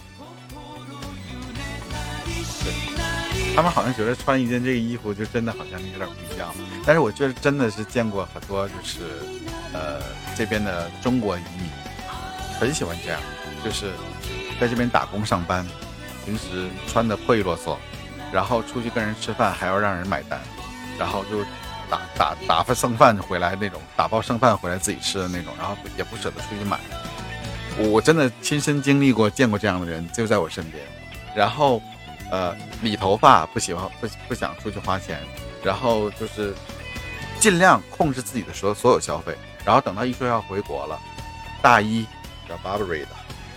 [3.55, 6.53] 他们好像觉得穿一件这个衣服就真的好像有点不一样，
[6.85, 9.01] 但是我觉得真的是见过很多就是，
[9.73, 10.03] 呃，
[10.37, 11.69] 这边的中国移民
[12.59, 13.21] 很喜欢这样，
[13.65, 13.93] 就是
[14.61, 15.65] 在这边打工上班，
[16.25, 17.77] 平时穿的破衣啰嗦，
[18.33, 20.41] 然后出去跟人吃饭还要让人买单，
[20.99, 21.45] 然后就
[21.89, 26.79] 打打打发剩饭回来那种，打包剩饭回来自己吃的那种，然后也不舍得出去买。
[27.79, 30.83] 我真的亲身经历过，见过这样的人，就在我身边。
[31.37, 31.83] 然后，
[32.31, 35.21] 呃，理头发不喜欢不不想出去花钱，
[35.63, 36.55] 然后就是
[37.39, 39.37] 尽量控制自己的所所有消费。
[39.65, 40.99] 然后等到一说要回国了，
[41.63, 42.07] 大衣
[42.49, 43.09] 叫 Burberry 的，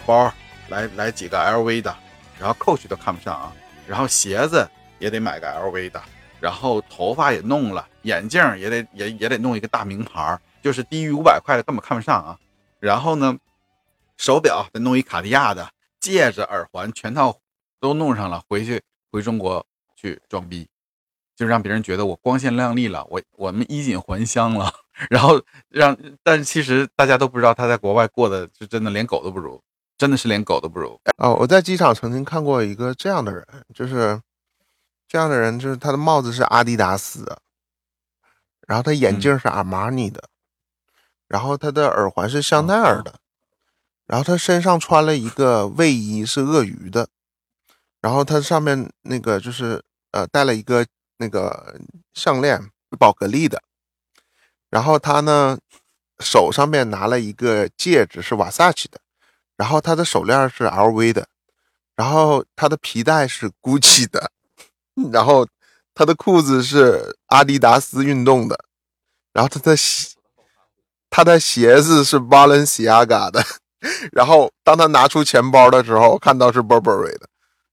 [0.06, 0.31] 包
[0.69, 1.94] 来来几个 LV 的，
[2.39, 3.53] 然后 Coach 都看不上啊，
[3.85, 4.65] 然后鞋子
[4.99, 6.02] 也得买个 LV 的，
[6.39, 12.38] 然后头发也弄了，眼镜也得也也得弄一个大名牌，就是低于五百块的根本看不上啊。
[12.80, 13.38] 然后呢，
[14.18, 15.69] 手表得弄一卡地亚的，
[15.99, 17.35] 戒指、耳环全套
[17.80, 18.82] 都弄上了，回去
[19.12, 20.68] 回中国去装逼，
[21.36, 24.74] 就让别人觉得我光鲜亮丽了，我我们衣锦还乡了，
[25.10, 29.62] 然后让，但其实大家都不知道他在国外过的是真的连狗都不如，
[29.98, 30.99] 真的是连狗都不如。
[31.18, 34.22] 哦，我在机场曾经看过一个这样的人，就是
[35.08, 37.40] 这样的人，就是他的帽子是阿迪达斯的，
[38.68, 40.24] 然后他眼镜是阿玛尼的，
[41.28, 43.20] 然后他的耳环是香奈儿的，
[44.06, 47.08] 然后他身上穿了一个卫衣是鳄鱼的，
[48.08, 50.86] 然后他上面那个就是呃戴了一个
[51.18, 51.78] 那个
[52.14, 53.62] 项链宝格丽的，
[54.70, 55.58] 然后他呢
[56.24, 59.02] 手上面拿了一个戒指是瓦萨奇的。
[59.58, 61.28] 然后他的手链是 LV 的，
[61.98, 64.32] 然后他的皮带是 GUCCI 的，
[65.12, 65.46] 然后
[65.94, 68.58] 他的裤子是阿迪达斯运动的，
[69.34, 70.16] 然后他的鞋
[71.10, 73.44] 他的鞋子是 Balenciaga 的，
[74.14, 77.28] 然后当他拿出钱包的时候，看到是 Burberry 的。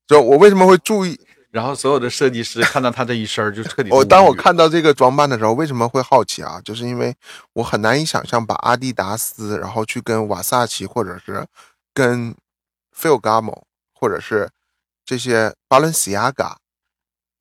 [0.07, 1.19] 就我为什么会注意？
[1.51, 6.61] 然后所有的设计师看到他这一身儿就彻底我当我看到这个装扮的时候，为什么会好奇啊？
[6.65, 7.15] 就是因为
[7.53, 11.47] 我很难以想象把阿迪达斯，然后去跟瓦萨奇，或者是
[11.93, 12.35] 跟
[12.93, 13.63] Ferragamo，
[13.93, 14.51] 或者是
[15.05, 16.55] 这些 Balenciaga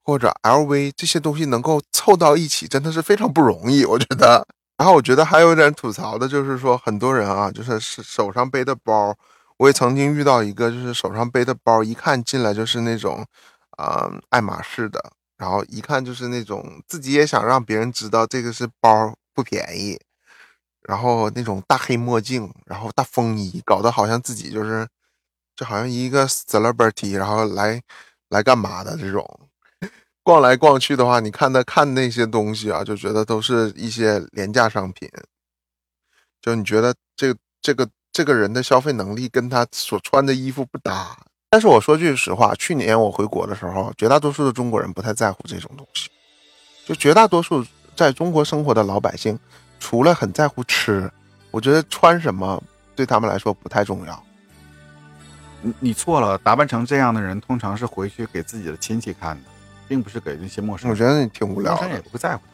[0.04, 4.46] 或者 LV 这些东西能够凑到一起，真的是非常不容易，我觉得。
[4.76, 9.16] 然后我觉得还有点吐槽的就是说，很多人啊，就是手上背的包，
[9.56, 13.24] 我也曾经遇到一个，就是手上背的包，一看进来就是那种，
[13.76, 19.98] 啊，爱马仕的，然后一看就是那种自己也想让别人知道这个是包不便宜，
[20.82, 24.86] 然后那种大黑墨镜，然后大风衣，搞得好像自己就是，
[25.56, 27.80] 就好像一个 celebrity，然后来
[28.30, 29.48] 来干嘛的这种。
[30.22, 35.06] 逛来逛去的话，你看他看那些东西啊，就觉得都是一些廉价商品。
[36.40, 41.16] 就你觉得这这个这个人的消费能力跟他所穿的衣服不搭。
[41.50, 46.08] 但是我说句实话，去年我回国的时候，绝大多数的中国人不太在乎这种东西。
[46.86, 47.66] 就绝大多数
[47.96, 49.36] 在中国生活的老百姓，
[49.80, 51.10] 除了很在乎吃，
[51.50, 52.62] 我觉得穿什么
[52.94, 54.24] 对他们来说不太重要。
[55.60, 59.50] 你你错了，打扮成这样的人，通常是回去给自己的亲戚看的。
[59.86, 62.53] 并不是给那些陌生人，我觉得你挺无聊的，也不会在乎他。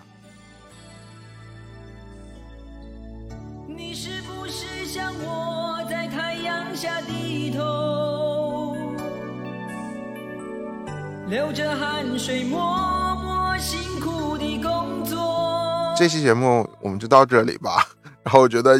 [11.30, 15.94] 流着汗水默默辛苦的工作？
[15.96, 17.86] 这期节目我们就到这里吧。
[18.24, 18.76] 然后我觉得，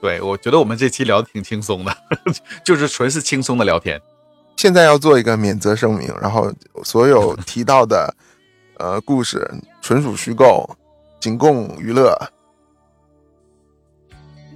[0.00, 1.92] 对我觉得我们这期聊的挺轻松的，
[2.64, 4.00] 就是纯是轻松的聊天。
[4.56, 6.52] 现在要做一个免责声明，然后
[6.84, 8.14] 所有提到的，
[8.78, 9.44] 呃，故事
[9.80, 10.70] 纯属虚构，
[11.18, 12.16] 仅供娱乐。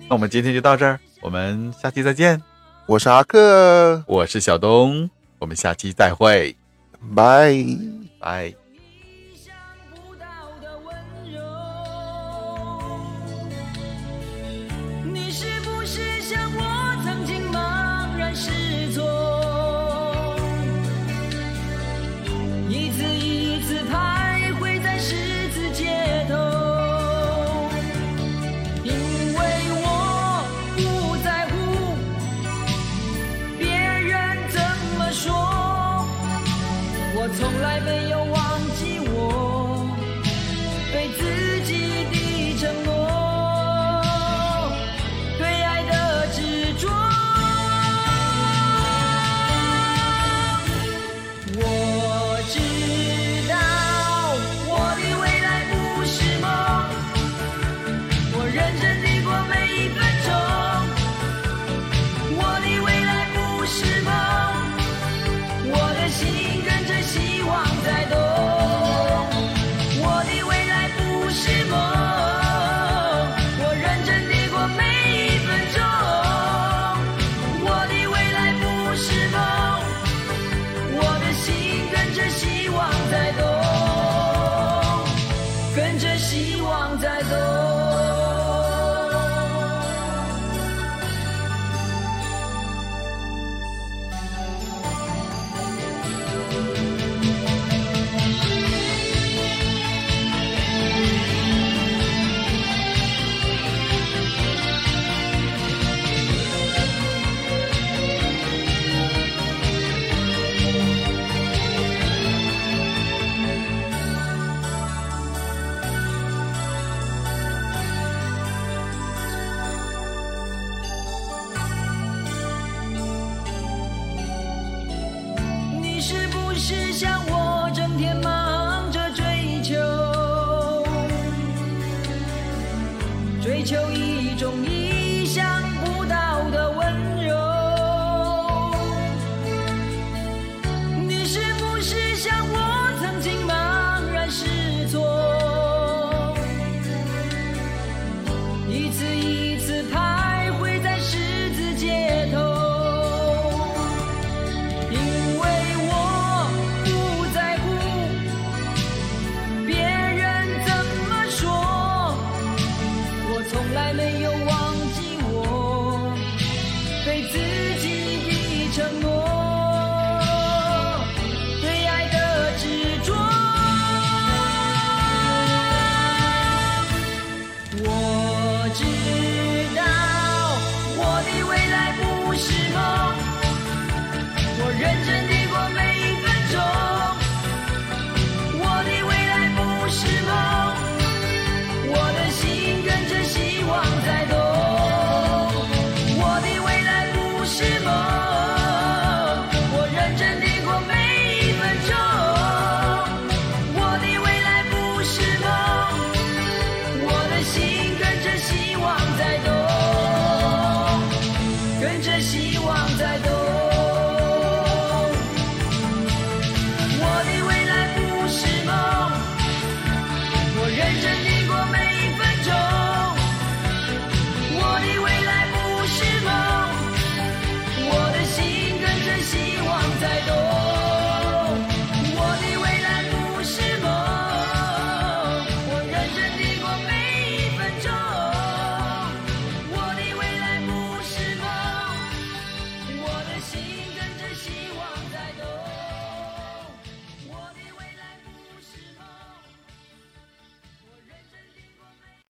[0.09, 2.40] 那我们今天就到这儿，我们下期再见。
[2.86, 6.57] 我是阿克，我是小东，我们下期再会，
[7.14, 7.64] 拜
[8.18, 8.65] 拜。